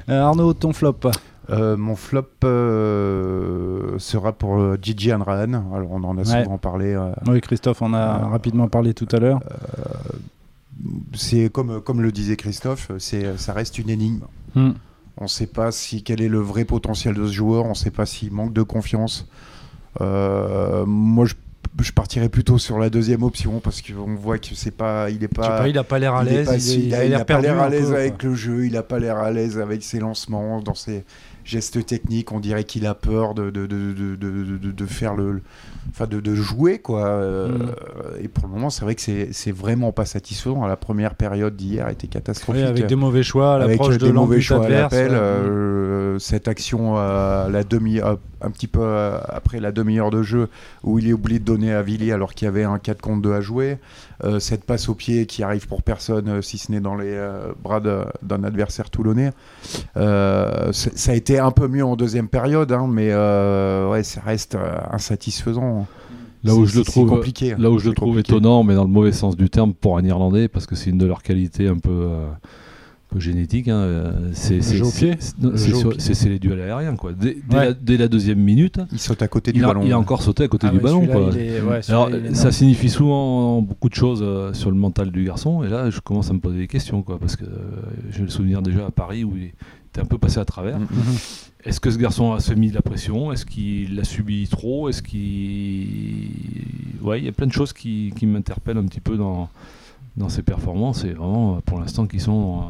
Euh, 0.08 0.20
Arnaud, 0.22 0.52
ton 0.54 0.72
flop. 0.72 0.96
Euh, 1.50 1.76
mon 1.76 1.96
flop 1.96 2.26
euh, 2.44 3.98
sera 3.98 4.32
pour 4.32 4.58
euh, 4.60 4.78
Gigi 4.80 5.10
Anrahan. 5.10 5.52
Alors 5.74 5.90
on 5.92 6.04
en 6.04 6.16
a 6.16 6.20
Ouais. 6.22 6.44
souvent 6.44 6.58
parlé. 6.58 6.94
euh, 6.94 7.10
Oui, 7.26 7.40
Christophe 7.40 7.82
en 7.82 7.92
a 7.92 7.98
Euh, 8.22 8.26
rapidement 8.28 8.68
parlé 8.68 8.94
tout 8.94 9.08
à 9.12 9.18
l'heure. 9.18 9.40
c'est 11.14 11.50
comme 11.50 11.80
comme 11.80 12.00
le 12.02 12.12
disait 12.12 12.36
Christophe, 12.36 12.90
c'est 12.98 13.36
ça 13.38 13.52
reste 13.52 13.78
une 13.78 13.90
énigme. 13.90 14.24
Mm. 14.54 14.70
On 15.18 15.24
ne 15.24 15.28
sait 15.28 15.46
pas 15.46 15.70
si 15.72 16.02
quel 16.02 16.22
est 16.22 16.28
le 16.28 16.38
vrai 16.38 16.64
potentiel 16.64 17.14
de 17.14 17.26
ce 17.26 17.32
joueur. 17.32 17.66
On 17.66 17.70
ne 17.70 17.74
sait 17.74 17.90
pas 17.90 18.06
s'il 18.06 18.32
manque 18.32 18.52
de 18.54 18.62
confiance. 18.62 19.28
Euh, 20.00 20.86
moi, 20.86 21.26
je, 21.26 21.34
je 21.82 21.92
partirais 21.92 22.28
plutôt 22.28 22.58
sur 22.58 22.78
la 22.78 22.90
deuxième 22.90 23.22
option 23.22 23.60
parce 23.60 23.82
qu'on 23.82 24.14
voit 24.14 24.38
que 24.38 24.54
c'est 24.54 24.70
pas, 24.70 25.10
il 25.10 25.22
est 25.24 25.28
pas. 25.28 25.58
pas, 25.60 25.68
il 25.68 25.78
a 25.78 25.84
pas 25.84 25.98
l'air 25.98 26.14
à 26.14 26.24
l'aise. 26.24 26.74
Il, 26.74 26.94
a 26.94 27.04
l'air 27.04 27.16
a 27.16 27.18
pas 27.20 27.24
perdu 27.24 27.46
l'air 27.46 27.60
à 27.60 27.68
l'aise 27.68 27.92
avec 27.92 28.18
quoi. 28.18 28.28
le 28.30 28.34
jeu, 28.34 28.66
il 28.66 28.76
a 28.76 28.82
pas 28.82 28.98
l'air 28.98 29.16
à 29.18 29.30
l'aise 29.30 29.58
avec 29.58 29.82
ses 29.82 29.98
lancements, 29.98 30.60
dans 30.60 30.74
ses, 30.74 31.04
gestes 31.44 31.84
techniques, 31.86 32.30
on 32.32 32.38
dirait 32.38 32.64
qu'il 32.64 32.86
a 32.86 32.94
peur 32.94 33.34
de, 33.34 33.50
de, 33.50 33.66
de, 33.66 33.92
de, 33.92 34.14
de- 34.16 34.70
de 34.70 34.86
faire 34.86 35.14
le. 35.14 35.40
Enfin, 35.88 36.06
de, 36.06 36.34
jouer, 36.34 36.78
quoi. 36.78 37.06
Euh, 37.06 37.48
Mm. 37.50 37.72
Et 38.22 38.28
pour 38.28 38.46
le 38.46 38.52
moment, 38.52 38.70
c'est 38.70 38.84
vrai 38.84 38.94
que 38.94 39.00
c'est 39.00 39.50
vraiment 39.52 39.92
pas 39.92 40.04
satisfaisant. 40.04 40.66
La 40.66 40.76
première 40.76 41.14
période 41.14 41.56
d'hier 41.56 41.88
était 41.88 42.04
Oui, 42.04 42.10
catastrophique. 42.10 42.62
avec 42.64 42.86
des 42.86 42.94
mauvais 42.94 43.22
choix, 43.22 43.52
à 43.52 43.54
Avec, 43.56 43.78
l'approche 43.78 43.94
euh, 43.94 43.98
de 43.98 44.06
des 44.06 44.12
mauvais 44.12 44.40
choix 44.40 44.64
à 44.64 44.68
l'appel, 44.68 45.10
ouais. 45.10 45.16
euh, 45.16 46.18
cette 46.18 46.46
action 46.48 46.96
à 46.96 47.48
la 47.50 47.64
demi, 47.64 47.98
à- 48.00 48.18
un 48.40 48.50
petit 48.50 48.66
peu 48.66 48.80
euh, 48.82 49.18
après 49.28 49.60
la 49.60 49.72
demi-heure 49.72 50.10
de 50.10 50.22
jeu 50.22 50.48
où 50.82 50.98
il 50.98 51.08
est 51.08 51.12
oublié 51.12 51.38
de 51.38 51.44
donner 51.44 51.72
à 51.72 51.82
Villiers 51.82 52.12
alors 52.12 52.34
qu'il 52.34 52.46
y 52.46 52.48
avait 52.48 52.64
un 52.64 52.78
4 52.78 53.00
contre 53.00 53.22
2 53.22 53.32
à 53.32 53.40
jouer, 53.40 53.78
Euh, 54.22 54.38
cette 54.38 54.64
passe 54.64 54.90
au 54.90 54.94
pied 54.94 55.24
qui 55.24 55.42
arrive 55.42 55.66
pour 55.66 55.82
personne 55.82 56.28
euh, 56.28 56.42
si 56.42 56.58
ce 56.58 56.70
n'est 56.70 56.80
dans 56.80 56.94
les 56.94 57.18
bras 57.62 57.80
d'un 57.80 58.44
adversaire 58.44 58.90
toulonnais. 58.90 59.32
Euh, 59.96 60.72
ça 60.72 61.12
a 61.12 61.14
été 61.14 61.38
un 61.38 61.50
peu 61.50 61.68
mieux 61.68 61.84
en 61.84 61.96
deuxième 61.96 62.28
période, 62.28 62.70
hein, 62.72 62.86
mais 62.88 63.08
euh, 63.10 63.88
ouais, 63.90 64.02
ça 64.02 64.20
reste 64.20 64.56
insatisfaisant. 64.90 65.86
Là 66.42 66.54
où 66.54 66.64
je 66.64 66.78
le 66.78 66.84
trouve, 66.84 67.08
compliqué. 67.08 67.54
là 67.58 67.70
où 67.70 67.78
je 67.78 67.88
le 67.88 67.94
trouve 67.94 68.10
compliqué. 68.10 68.32
étonnant, 68.32 68.62
mais 68.62 68.74
dans 68.74 68.84
le 68.84 68.90
mauvais 68.90 69.12
sens 69.12 69.36
du 69.36 69.50
terme 69.50 69.74
pour 69.74 69.98
un 69.98 70.04
Irlandais, 70.04 70.48
parce 70.48 70.66
que 70.66 70.74
c'est 70.74 70.90
une 70.90 70.98
de 70.98 71.06
leurs 71.06 71.22
qualités 71.22 71.68
un 71.68 71.76
peu, 71.76 72.08
génétiques. 73.18 73.68
hein, 73.68 73.74
euh, 73.74 74.30
c'est 74.32 74.60
c'est- 74.62 76.28
les 76.28 76.38
duels 76.38 76.60
aériens. 76.60 76.96
Quoi. 76.96 77.12
Dès, 77.12 77.36
dès 77.48 77.56
Ouais. 77.56 77.64
la, 77.66 77.72
dès 77.74 77.96
la 77.96 78.08
deuxième 78.08 78.38
minute, 78.38 78.78
Il 78.92 78.98
saute 78.98 79.22
à 79.22 79.28
côté 79.28 79.52
du 79.52 79.58
il 79.60 79.64
a, 79.64 79.68
ballon. 79.68 79.82
il 79.84 79.92
a 79.92 79.98
encore 79.98 80.22
sauté 80.22 80.44
à 80.44 80.48
côté 80.48 80.66
Ah 80.68 80.70
du 80.70 80.76
ouais, 80.78 80.82
ballon. 80.82 81.06
Quoi. 81.06 81.36
est- 81.36 81.60
ouais, 81.60 81.80
Alors, 81.88 82.10
ça 82.34 82.52
signifie 82.52 82.88
souvent 82.88 83.62
beaucoup 83.62 83.88
de 83.88 83.94
choses 83.94 84.20
euh, 84.22 84.52
sur 84.52 84.70
le 84.70 84.76
mental 84.76 85.10
du 85.10 85.24
garçon. 85.24 85.64
Et 85.64 85.68
là, 85.68 85.90
je 85.90 86.00
commence 86.00 86.30
à 86.30 86.34
me 86.34 86.40
poser 86.40 86.58
des 86.58 86.68
questions, 86.68 87.02
quoi, 87.02 87.18
parce 87.18 87.36
que 87.36 87.44
euh, 87.44 87.48
j'ai 88.10 88.22
le 88.22 88.28
souvenir 88.28 88.62
déjà 88.62 88.86
à 88.86 88.90
Paris 88.90 89.24
où 89.24 89.36
il 89.36 89.44
était 89.88 90.00
un 90.00 90.04
peu 90.04 90.18
passé 90.18 90.38
à 90.38 90.44
travers. 90.44 90.78
Mhm. 90.78 90.84
Mhm. 90.92 91.16
Est-ce 91.64 91.78
que 91.80 91.90
ce 91.90 91.98
garçon 91.98 92.32
a 92.32 92.40
se 92.40 92.54
mis 92.54 92.70
de 92.70 92.74
la 92.74 92.80
pression? 92.80 93.32
Est-ce 93.32 93.44
qu'il 93.44 93.96
l'a 93.96 94.04
subi 94.04 94.46
trop? 94.48 94.88
Est-ce 94.88 95.02
qu'il. 95.02 96.28
Ouais, 97.02 97.18
il 97.18 97.24
y 97.24 97.28
a 97.28 97.32
plein 97.32 97.46
de 97.46 97.52
choses 97.52 97.72
qui, 97.72 98.12
qui 98.16 98.26
m'interpellent 98.26 98.78
un 98.78 98.86
petit 98.86 99.00
peu 99.00 99.16
dans, 99.16 99.48
dans 100.16 100.28
ses 100.28 100.42
performances. 100.42 101.04
Et 101.04 101.10
vraiment, 101.10 101.60
pour 101.66 101.78
l'instant, 101.80 102.06
qui 102.06 102.18
sont 102.20 102.60
euh, 102.60 102.62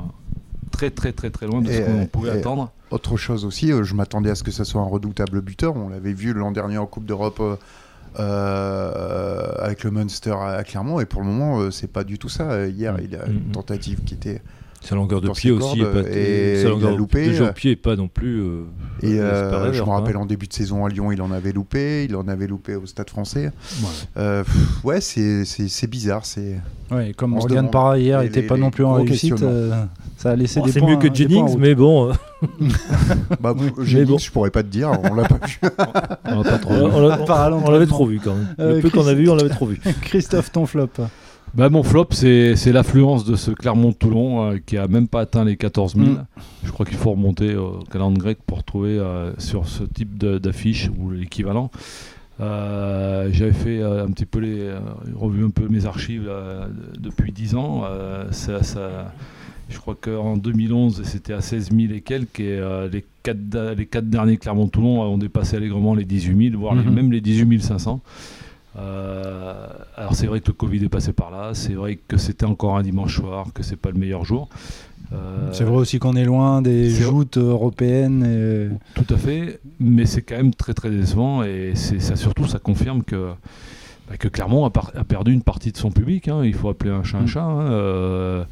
très, 0.80 0.90
très, 0.90 1.12
très, 1.12 1.30
très 1.30 1.46
loin 1.46 1.60
de 1.60 1.70
ce 1.70 1.80
qu'on 1.82 2.00
euh, 2.00 2.06
pouvait 2.06 2.30
attendre. 2.30 2.72
Autre 2.90 3.16
chose 3.18 3.44
aussi, 3.44 3.70
euh, 3.70 3.84
je 3.84 3.94
m'attendais 3.94 4.30
à 4.30 4.34
ce 4.34 4.42
que 4.42 4.50
ça 4.50 4.64
soit 4.64 4.80
un 4.80 4.86
redoutable 4.86 5.42
buteur. 5.42 5.76
On 5.76 5.90
l'avait 5.90 6.14
vu 6.14 6.32
l'an 6.32 6.52
dernier 6.52 6.78
en 6.78 6.86
Coupe 6.86 7.04
d'Europe 7.04 7.42
euh, 8.18 9.52
avec 9.58 9.84
le 9.84 9.90
Munster 9.90 10.34
à, 10.40 10.64
Clermont, 10.64 10.98
et 11.00 11.04
pour 11.04 11.20
le 11.20 11.26
moment, 11.26 11.60
euh, 11.60 11.70
c'est 11.70 11.86
pas 11.92 12.02
du 12.04 12.18
tout 12.18 12.28
ça. 12.30 12.66
Hier, 12.66 12.96
il 13.02 13.14
a 13.14 13.26
une 13.26 13.46
Mhm. 13.46 13.52
tentative 13.52 14.00
qui 14.04 14.14
était. 14.14 14.40
Sa 14.82 14.94
longueur 14.94 15.20
de 15.20 15.28
pied 15.28 15.50
aussi 15.50 15.80
est 15.80 15.84
pas, 15.84 16.00
et 16.08 16.56
sa 16.56 16.62
il 16.62 16.66
a 16.66 16.70
longueur 16.70 16.96
loupé, 16.96 17.26
de 17.28 17.42
euh, 17.42 17.52
pied 17.52 17.72
est 17.72 17.76
pas 17.76 17.96
non 17.96 18.08
plus. 18.08 18.40
euh, 18.40 18.62
Et 19.02 19.20
euh, 19.20 19.72
je 19.74 19.78
me 19.80 19.84
quoi. 19.84 19.96
rappelle 19.96 20.16
en 20.16 20.24
début 20.24 20.46
de 20.46 20.52
saison 20.54 20.86
à 20.86 20.88
Lyon, 20.88 21.12
il 21.12 21.20
en 21.20 21.30
avait 21.32 21.52
loupé, 21.52 22.04
il 22.08 22.16
en 22.16 22.26
avait 22.28 22.46
loupé 22.46 22.76
au 22.76 22.86
Stade 22.86 23.10
Français. 23.10 23.46
Ouais. 23.82 23.88
Euh, 24.16 24.42
pff, 24.42 24.84
ouais, 24.84 25.00
c'est 25.02 25.44
c'est- 25.44 25.68
c'est 25.68 25.86
bizarre. 25.86 26.24
C'est 26.24 26.58
Ouais, 26.90 27.12
comme 27.16 27.32
Morgan. 27.32 27.70
Parra 27.70 27.98
hier 27.98 28.20
Les- 28.20 28.26
était 28.28 28.40
les- 28.40 28.46
pas 28.46 28.54
les 28.56 28.60
non 28.62 28.70
plus 28.70 28.84
en 28.84 28.94
réussite, 28.94 29.40
euh, 29.42 29.84
ça 30.16 30.30
a 30.30 30.36
laissé 30.36 30.60
Bon, 30.60 30.66
des 30.66 30.72
c'est 30.72 30.80
points. 30.80 30.88
mieux 30.90 30.96
que 30.96 31.02
points 31.06 31.10
en 31.10 31.14
Jennings, 31.14 31.56
mais 31.58 31.74
bon, 31.74 32.12
bah, 33.40 33.54
dit, 34.04 34.04
bon. 34.04 34.18
je 34.18 34.30
pourrais 34.30 34.50
pas 34.50 34.62
te 34.62 34.68
dire, 34.68 34.90
on 35.04 35.14
l'a 35.14 35.24
pas 35.24 35.38
vu. 35.46 35.58
On 36.24 37.70
l'avait 37.70 37.86
trop 37.86 38.06
vu 38.06 38.18
quand 38.22 38.34
même. 38.34 38.48
Le 38.58 38.80
peu 38.80 38.90
qu'on 38.90 39.06
a 39.06 39.14
vu, 39.14 39.28
on 39.28 39.34
l'avait 39.34 39.50
trop 39.50 39.66
vu. 39.66 39.78
Christophe, 40.02 40.50
ton 40.52 40.66
flop. 40.66 40.88
Bah, 41.54 41.68
mon 41.68 41.82
flop, 41.82 42.08
c'est 42.12 42.72
l'affluence 42.72 43.24
de 43.24 43.34
ce 43.34 43.50
Clermont-Toulon 43.50 44.52
euh, 44.52 44.58
qui 44.64 44.76
a 44.76 44.86
même 44.86 45.08
pas 45.08 45.20
atteint 45.22 45.44
les 45.44 45.56
14 45.56 45.94
000. 45.96 46.06
Mm. 46.06 46.24
Je 46.64 46.70
crois 46.70 46.86
qu'il 46.86 46.96
faut 46.96 47.10
remonter 47.10 47.56
au 47.56 47.80
calendrier 47.90 48.20
grec 48.20 48.38
pour 48.46 48.62
trouver 48.62 48.98
euh, 48.98 49.32
sur 49.38 49.66
ce 49.66 49.82
type 49.82 50.16
d'affiche 50.18 50.90
ou 50.98 51.10
l'équivalent. 51.10 51.70
Euh, 52.40 53.28
J'avais 53.32 53.52
fait 53.52 53.82
un 53.82 54.10
petit 54.12 54.26
peu 54.26 54.38
les, 54.38 54.70
revu 55.14 55.44
un 55.44 55.50
peu 55.50 55.66
mes 55.68 55.86
archives 55.86 56.30
depuis 56.98 57.32
10 57.32 57.54
ans. 57.56 57.82
Ça, 58.30 58.62
ça- 58.62 59.12
je 59.68 59.78
crois 59.78 59.94
qu'en 60.00 60.36
2011, 60.36 61.02
c'était 61.04 61.32
à 61.32 61.40
16 61.40 61.70
000 61.72 61.92
et 61.92 62.00
quelques. 62.00 62.40
Et 62.40 62.60
les, 62.92 63.04
quatre, 63.22 63.48
da- 63.48 63.74
les 63.74 63.86
quatre 63.86 64.08
derniers 64.08 64.36
Clermont-Toulon 64.36 65.02
ont 65.02 65.18
dépassé 65.18 65.56
allègrement 65.56 65.94
les 65.94 66.04
18 66.04 66.50
000, 66.50 66.60
voire 66.60 66.74
les- 66.76 66.82
Mhm. 66.84 66.94
même 66.94 67.12
les 67.12 67.20
18 67.20 67.60
500. 67.60 68.00
Euh, 68.78 69.66
alors 69.96 70.14
c'est 70.14 70.26
vrai 70.26 70.40
que 70.40 70.48
le 70.48 70.52
Covid 70.52 70.84
est 70.84 70.88
passé 70.88 71.12
par 71.12 71.30
là, 71.30 71.50
c'est 71.54 71.74
vrai 71.74 71.98
que 72.06 72.16
c'était 72.16 72.46
encore 72.46 72.76
un 72.76 72.82
dimanche 72.82 73.16
soir, 73.16 73.46
que 73.52 73.62
c'est 73.62 73.76
pas 73.76 73.90
le 73.90 73.98
meilleur 73.98 74.24
jour. 74.24 74.48
Euh, 75.12 75.48
C'est 75.52 75.64
vrai 75.64 75.76
aussi 75.76 75.98
qu'on 75.98 76.14
est 76.14 76.24
loin 76.24 76.62
des 76.62 76.88
joutes 76.88 77.36
européennes. 77.36 78.24
et- 78.24 78.68
Tout 79.02 79.12
à 79.12 79.16
fait, 79.16 79.58
mais 79.80 80.06
c'est 80.06 80.22
quand 80.22 80.36
même 80.36 80.54
très 80.54 80.72
très 80.74 80.90
décevant 80.90 81.42
et 81.42 81.72
ça 81.74 82.14
surtout 82.14 82.46
ça 82.46 82.60
confirme 82.60 83.02
que 83.02 83.30
bah, 84.08 84.16
que 84.16 84.28
Clermont 84.28 84.64
a, 84.66 84.70
perdu 85.04 85.32
une 85.32 85.42
partie 85.42 85.72
de 85.72 85.76
son 85.76 85.90
public. 85.90 86.28
hein. 86.28 86.44
Il 86.44 86.54
faut 86.54 86.68
appeler 86.68 86.90
un 86.92 87.02
chat 87.02 87.18
un 87.18 87.22
Mm. 87.22 87.26
chat. 87.26 87.42
hein. 87.42 87.60
Euh, 87.70 88.44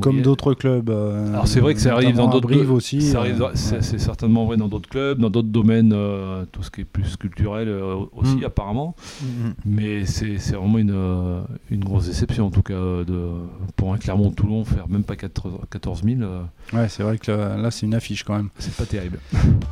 Comme 0.00 0.22
d'autres 0.22 0.54
clubs. 0.54 0.90
euh, 0.90 1.28
Alors 1.32 1.46
c'est 1.48 1.60
vrai 1.60 1.74
que 1.74 1.80
ça 1.80 1.92
arrive 1.94 2.16
dans 2.16 2.28
d'autres 2.28 2.48
Brive 2.48 2.72
aussi. 2.72 3.02
Ça 3.02 3.18
euh, 3.18 3.20
arrive 3.20 3.38
dans- 3.38 3.50
c'est 3.54 3.76
ouais. 3.76 3.82
c'est 3.82 3.98
certainement 3.98 4.44
vrai 4.46 4.56
dans 4.56 4.68
d'autres 4.68 4.88
clubs, 4.88 5.18
dans 5.18 5.30
d'autres 5.30 5.48
domaines, 5.48 5.92
euh, 5.94 6.44
tout 6.50 6.62
ce 6.62 6.70
qui 6.70 6.82
est 6.82 6.84
plus 6.84 7.16
culturel 7.16 7.68
euh, 7.68 7.96
aussi 8.16 8.36
Mm. 8.36 8.44
apparemment. 8.44 8.94
Mais 9.64 10.04
c'est 10.06 10.36
vraiment 10.54 10.78
une, 10.78 10.92
euh, 10.94 11.40
une 11.70 11.84
grosse 11.84 12.06
déception 12.06 12.46
en 12.46 12.50
tout 12.50 12.62
cas 12.62 12.74
euh, 12.74 13.04
de, 13.04 13.18
pour 13.76 13.92
un 13.92 13.98
Clermont-Toulon 13.98 14.64
faire 14.64 14.88
même 14.88 15.04
pas 15.04 15.16
14 15.16 15.54
14 15.70 16.02
000, 16.04 16.22
euh, 16.22 16.40
Ouais, 16.72 16.88
c'est 16.88 17.02
vrai 17.02 17.18
que 17.18 17.30
là, 17.30 17.56
là, 17.56 17.70
c'est 17.70 17.86
une 17.86 17.94
affiche 17.94 18.24
quand 18.24 18.36
même. 18.36 18.48
c'est 18.58 18.74
pas 18.74 18.84
terrible. 18.84 19.18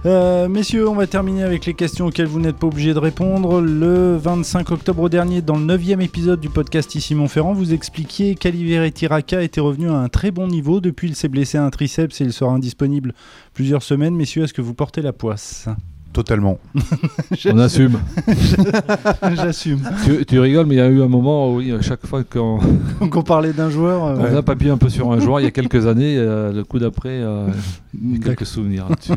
Euh, 0.07 0.49
messieurs, 0.49 0.89
on 0.89 0.95
va 0.95 1.07
terminer 1.07 1.43
avec 1.43 1.67
les 1.67 1.75
questions 1.75 2.07
auxquelles 2.07 2.27
vous 2.27 2.41
n'êtes 2.41 2.57
pas 2.57 2.67
obligés 2.67 2.95
de 2.95 2.99
répondre. 2.99 3.61
Le 3.61 4.17
25 4.17 4.71
octobre 4.71 5.09
dernier, 5.09 5.43
dans 5.43 5.57
le 5.57 5.65
9 5.65 6.01
épisode 6.01 6.41
du 6.41 6.49
podcast 6.49 6.95
Ici 6.95 7.15
Montferrand, 7.15 7.53
vous 7.53 7.73
expliquiez 7.75 8.35
qu'Aliver 8.35 8.91
Tiraka 8.93 9.43
était 9.43 9.61
revenu 9.61 9.89
à 9.91 9.99
un 9.99 10.06
très 10.09 10.31
bon 10.31 10.49
niveau. 10.49 10.81
Depuis, 10.81 11.09
il 11.09 11.17
s'est 11.17 11.29
blessé 11.29 11.59
un 11.59 11.71
triceps 11.71 12.21
et 12.21 12.25
il 12.25 12.33
sera 12.33 12.53
indisponible 12.53 13.15
plusieurs 13.55 13.83
semaines. 13.83 14.15
Messieurs, 14.15 14.45
est-ce 14.45 14.55
que 14.55 14.63
vous 14.63 14.75
portez 14.75 15.03
la 15.03 15.13
poisse? 15.13 15.69
Totalement. 16.17 16.59
On 17.53 17.59
assume. 17.59 17.99
J'assume. 19.37 19.81
tu, 20.07 20.25
tu 20.25 20.39
rigoles, 20.41 20.65
mais 20.65 20.77
il 20.77 20.79
y 20.79 20.81
a 20.81 20.89
eu 20.89 21.03
un 21.03 21.09
moment 21.09 21.51
où 21.53 21.57
oui, 21.59 21.73
à 21.73 21.83
chaque 21.83 22.07
fois 22.07 22.25
qu'on 22.25 22.59
parlait 23.23 23.53
d'un 23.53 23.69
joueur. 23.69 24.03
euh, 24.07 24.17
on 24.33 24.35
a 24.37 24.43
papillé 24.43 24.71
un 24.71 24.79
peu 24.79 24.89
sur 24.89 25.13
un 25.13 25.21
joueur 25.21 25.41
il 25.41 25.45
y 25.45 25.47
a 25.47 25.51
quelques 25.51 25.87
années, 25.87 26.17
euh, 26.17 26.53
le 26.55 26.65
coup 26.65 26.79
d'après, 26.79 27.11
euh, 27.21 27.49
quelques 28.25 28.47
souvenirs 28.47 28.87
là-dessus. 28.89 29.13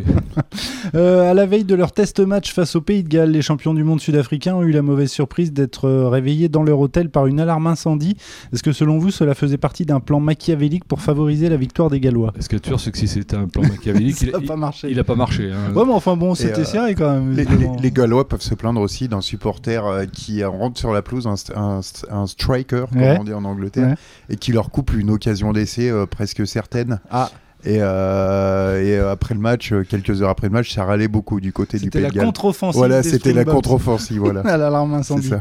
Euh, 0.93 1.31
à 1.31 1.33
la 1.33 1.45
veille 1.45 1.63
de 1.63 1.73
leur 1.73 1.93
test 1.93 2.19
match 2.19 2.53
face 2.53 2.75
au 2.75 2.81
Pays 2.81 3.03
de 3.03 3.07
Galles, 3.07 3.31
les 3.31 3.41
champions 3.41 3.73
du 3.73 3.85
monde 3.85 4.01
sud-africains 4.01 4.55
ont 4.55 4.63
eu 4.63 4.71
la 4.71 4.81
mauvaise 4.81 5.09
surprise 5.09 5.53
d'être 5.53 5.89
réveillés 5.89 6.49
dans 6.49 6.63
leur 6.63 6.79
hôtel 6.81 7.09
par 7.09 7.27
une 7.27 7.39
alarme 7.39 7.67
incendie. 7.67 8.17
Est-ce 8.51 8.61
que 8.63 8.73
selon 8.73 8.97
vous, 8.97 9.11
cela 9.11 9.35
faisait 9.35 9.57
partie 9.57 9.85
d'un 9.85 10.01
plan 10.01 10.19
machiavélique 10.19 10.83
pour 10.83 10.99
favoriser 10.99 11.47
la 11.47 11.55
victoire 11.55 11.89
des 11.89 12.01
Gallois? 12.01 12.33
Ce 12.41 12.49
qui 12.49 12.55
est 12.55 12.65
sûr, 12.65 12.77
c'est 12.77 12.91
que 12.91 12.97
si 12.97 13.07
c'était 13.07 13.37
un 13.37 13.47
plan 13.47 13.63
machiavélique, 13.63 14.17
Ça 14.17 14.25
il, 14.25 14.31
n'a 14.33 14.39
pas 14.41 14.55
marché. 14.57 14.87
il 14.91 14.99
a 14.99 15.03
pas 15.05 15.15
marché. 15.15 15.49
hein. 15.51 15.73
Ouais, 15.73 15.85
mais 15.85 15.93
enfin 15.93 16.17
bon, 16.17 16.35
c'était 16.35 16.61
euh, 16.61 16.65
serré 16.89 16.95
quand 16.95 17.13
même. 17.13 17.31
Les, 17.35 17.43
évidemment. 17.43 17.75
les- 17.75 17.81
les 17.81 17.91
Gallois 17.91 18.27
peuvent 18.27 18.41
se 18.41 18.55
plaindre 18.55 18.81
aussi 18.81 19.07
d'un 19.07 19.21
supporter 19.21 19.85
euh, 19.85 20.05
qui 20.05 20.41
euh, 20.43 20.49
rentre 20.49 20.79
sur 20.79 20.91
la 20.93 21.01
pelouse, 21.01 21.27
un, 21.27 21.35
st- 21.35 21.55
un 21.57 21.79
st- 21.81 22.05
un 22.11 22.27
striker, 22.27 22.85
comme 22.91 23.01
Ouais. 23.01 23.17
on 23.19 23.23
dit 23.23 23.33
en 23.33 23.45
Angleterre, 23.45 23.89
Ouais. 23.89 23.95
et 24.29 24.35
qui 24.37 24.51
leur 24.51 24.69
coupe 24.71 24.93
une 24.93 25.09
occasion 25.09 25.53
d'essai 25.53 25.89
euh, 25.89 26.05
presque 26.05 26.45
certaine. 26.47 26.99
Ah. 27.11 27.29
Et, 27.65 27.79
euh, 27.81 28.81
et 28.81 28.97
euh, 28.97 29.11
après 29.11 29.33
le 29.33 29.41
match, 29.41 29.73
euh, 29.73 29.83
quelques 29.83 30.21
heures 30.21 30.29
après 30.29 30.47
le 30.47 30.53
match, 30.53 30.73
ça 30.73 30.85
râlait 30.85 31.09
beaucoup 31.09 31.41
du 31.41 31.51
côté 31.51 31.77
du 31.77 31.85
C'était 31.85 31.99
Pays 31.99 32.03
la 32.03 32.09
de 32.09 32.15
Galles. 32.15 32.25
contre-offensive. 32.25 32.77
Voilà, 32.77 33.03
c'était 33.03 33.33
la 33.33 33.43
contre-offensive. 33.43 34.19
Voilà. 34.19 34.41
à 34.41 34.55
l'alarme 34.57 34.93
incendie. 34.93 35.31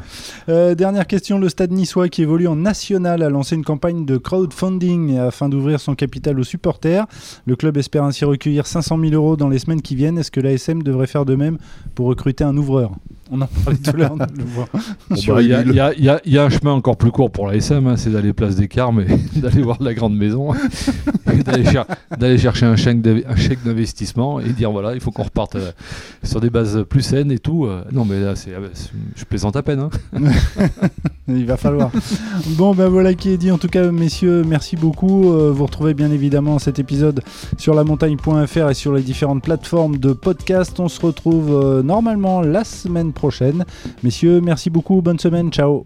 Euh, 0.49 0.75
dernière 0.75 1.07
question, 1.07 1.39
le 1.39 1.49
stade 1.49 1.71
niçois 1.71 2.09
qui 2.09 2.23
évolue 2.23 2.49
en 2.49 2.57
national 2.57 3.23
a 3.23 3.31
lancé 3.31 3.55
une 3.55 3.65
campagne 3.65 4.05
de 4.05 4.17
crowdfunding 4.17 5.17
afin 5.19 5.49
d'ouvrir 5.49 5.79
son 5.79 5.95
capital 5.95 6.41
aux 6.41 6.45
supporters. 6.45 7.07
Le 7.47 7.55
club 7.55 7.77
espère 7.77 8.03
ainsi 8.03 8.25
recueillir 8.25 8.67
500 8.67 8.99
000 9.01 9.13
euros 9.13 9.37
dans 9.37 9.49
les 9.49 9.61
semaines 9.61 9.83
qui 9.83 9.95
viennent. 9.95 10.19
Est-ce 10.19 10.33
que 10.33 10.41
l'ASM 10.41 10.83
devrait 10.83 11.07
faire 11.07 11.25
de 11.25 11.37
même 11.37 11.59
pour 11.95 12.07
recruter 12.07 12.43
un 12.43 12.57
ouvreur? 12.57 12.93
On 13.31 13.41
en 13.43 13.47
parlait 13.47 13.79
tout 13.79 13.91
à 13.91 13.93
l'heure, 13.93 14.17
Il 15.11 15.75
y, 15.75 16.39
a- 16.39 16.43
un 16.45 16.49
chemin 16.51 16.73
encore 16.73 16.97
plus 16.97 17.11
court 17.11 17.31
pour 17.31 17.47
la 17.47 17.57
SM, 17.57 17.87
hein, 17.87 17.97
c'est 17.97 18.11
d'aller 18.11 18.33
place 18.33 18.57
des 18.57 18.69
Carmes 18.69 19.01
et 19.01 19.39
d'aller 19.41 19.63
voir 19.63 19.77
la 19.81 19.93
grande 19.95 20.17
maison, 20.17 20.53
d'aller 21.45 21.65
cher- 21.65 21.85
d'aller 22.19 22.39
chercher 22.39 22.67
un 22.67 22.77
chèque 22.77 23.01
d'investissement 23.03 24.41
et 24.41 24.49
dire 24.51 24.71
voilà, 24.71 24.95
il 24.95 25.01
faut 25.01 25.11
qu'on 25.11 25.25
reparte 25.25 25.57
euh, 25.57 25.71
sur 26.23 26.41
des 26.41 26.51
bases 26.51 26.85
plus 26.89 27.03
saines 27.03 27.31
et 27.33 27.39
tout. 27.39 27.67
euh. 27.67 27.83
non, 27.93 28.05
mais 28.05 28.21
là, 28.21 28.35
c'est, 28.37 28.53
ah 28.57 28.61
c'est- 28.73 28.91
je 29.17 29.25
plaisante 29.25 29.57
à 29.57 29.63
peine. 29.63 29.81
hein. 29.81 29.91
Il 31.29 31.45
va 31.45 31.59
falloir. 31.59 31.91
bon, 32.57 32.75
ben 32.75 32.89
voilà 32.89 33.13
qui 33.13 33.29
est 33.31 33.37
dit. 33.37 33.51
En 33.51 33.59
tout 33.59 33.69
cas, 33.69 33.91
messieurs, 33.91 34.45
merci 34.47 34.77
beaucoup. 34.77 35.31
Euh, 35.33 35.53
vous 35.53 35.67
retrouvez 35.67 35.93
bien 35.93 36.11
évidemment 36.11 36.59
cet 36.59 36.79
épisode 36.79 37.21
sur 37.59 37.75
lamontagne.fr 37.75 38.71
et 38.71 38.75
sur 38.75 38.95
les 38.95 39.03
différentes 39.03 39.43
plateformes 39.43 39.99
de 39.99 40.15
podcast. 40.15 40.81
On 40.81 40.89
se 40.89 41.01
retrouve 41.05 41.51
euh, 41.53 41.83
normalement 41.83 42.41
la 42.41 42.65
semaine 42.65 43.13
prochaine. 43.19 43.65
Messieurs, 44.03 44.41
merci 44.41 44.71
beaucoup. 44.71 45.03
Bonne 45.03 45.19
semaine. 45.19 45.51
Ciao. 45.53 45.85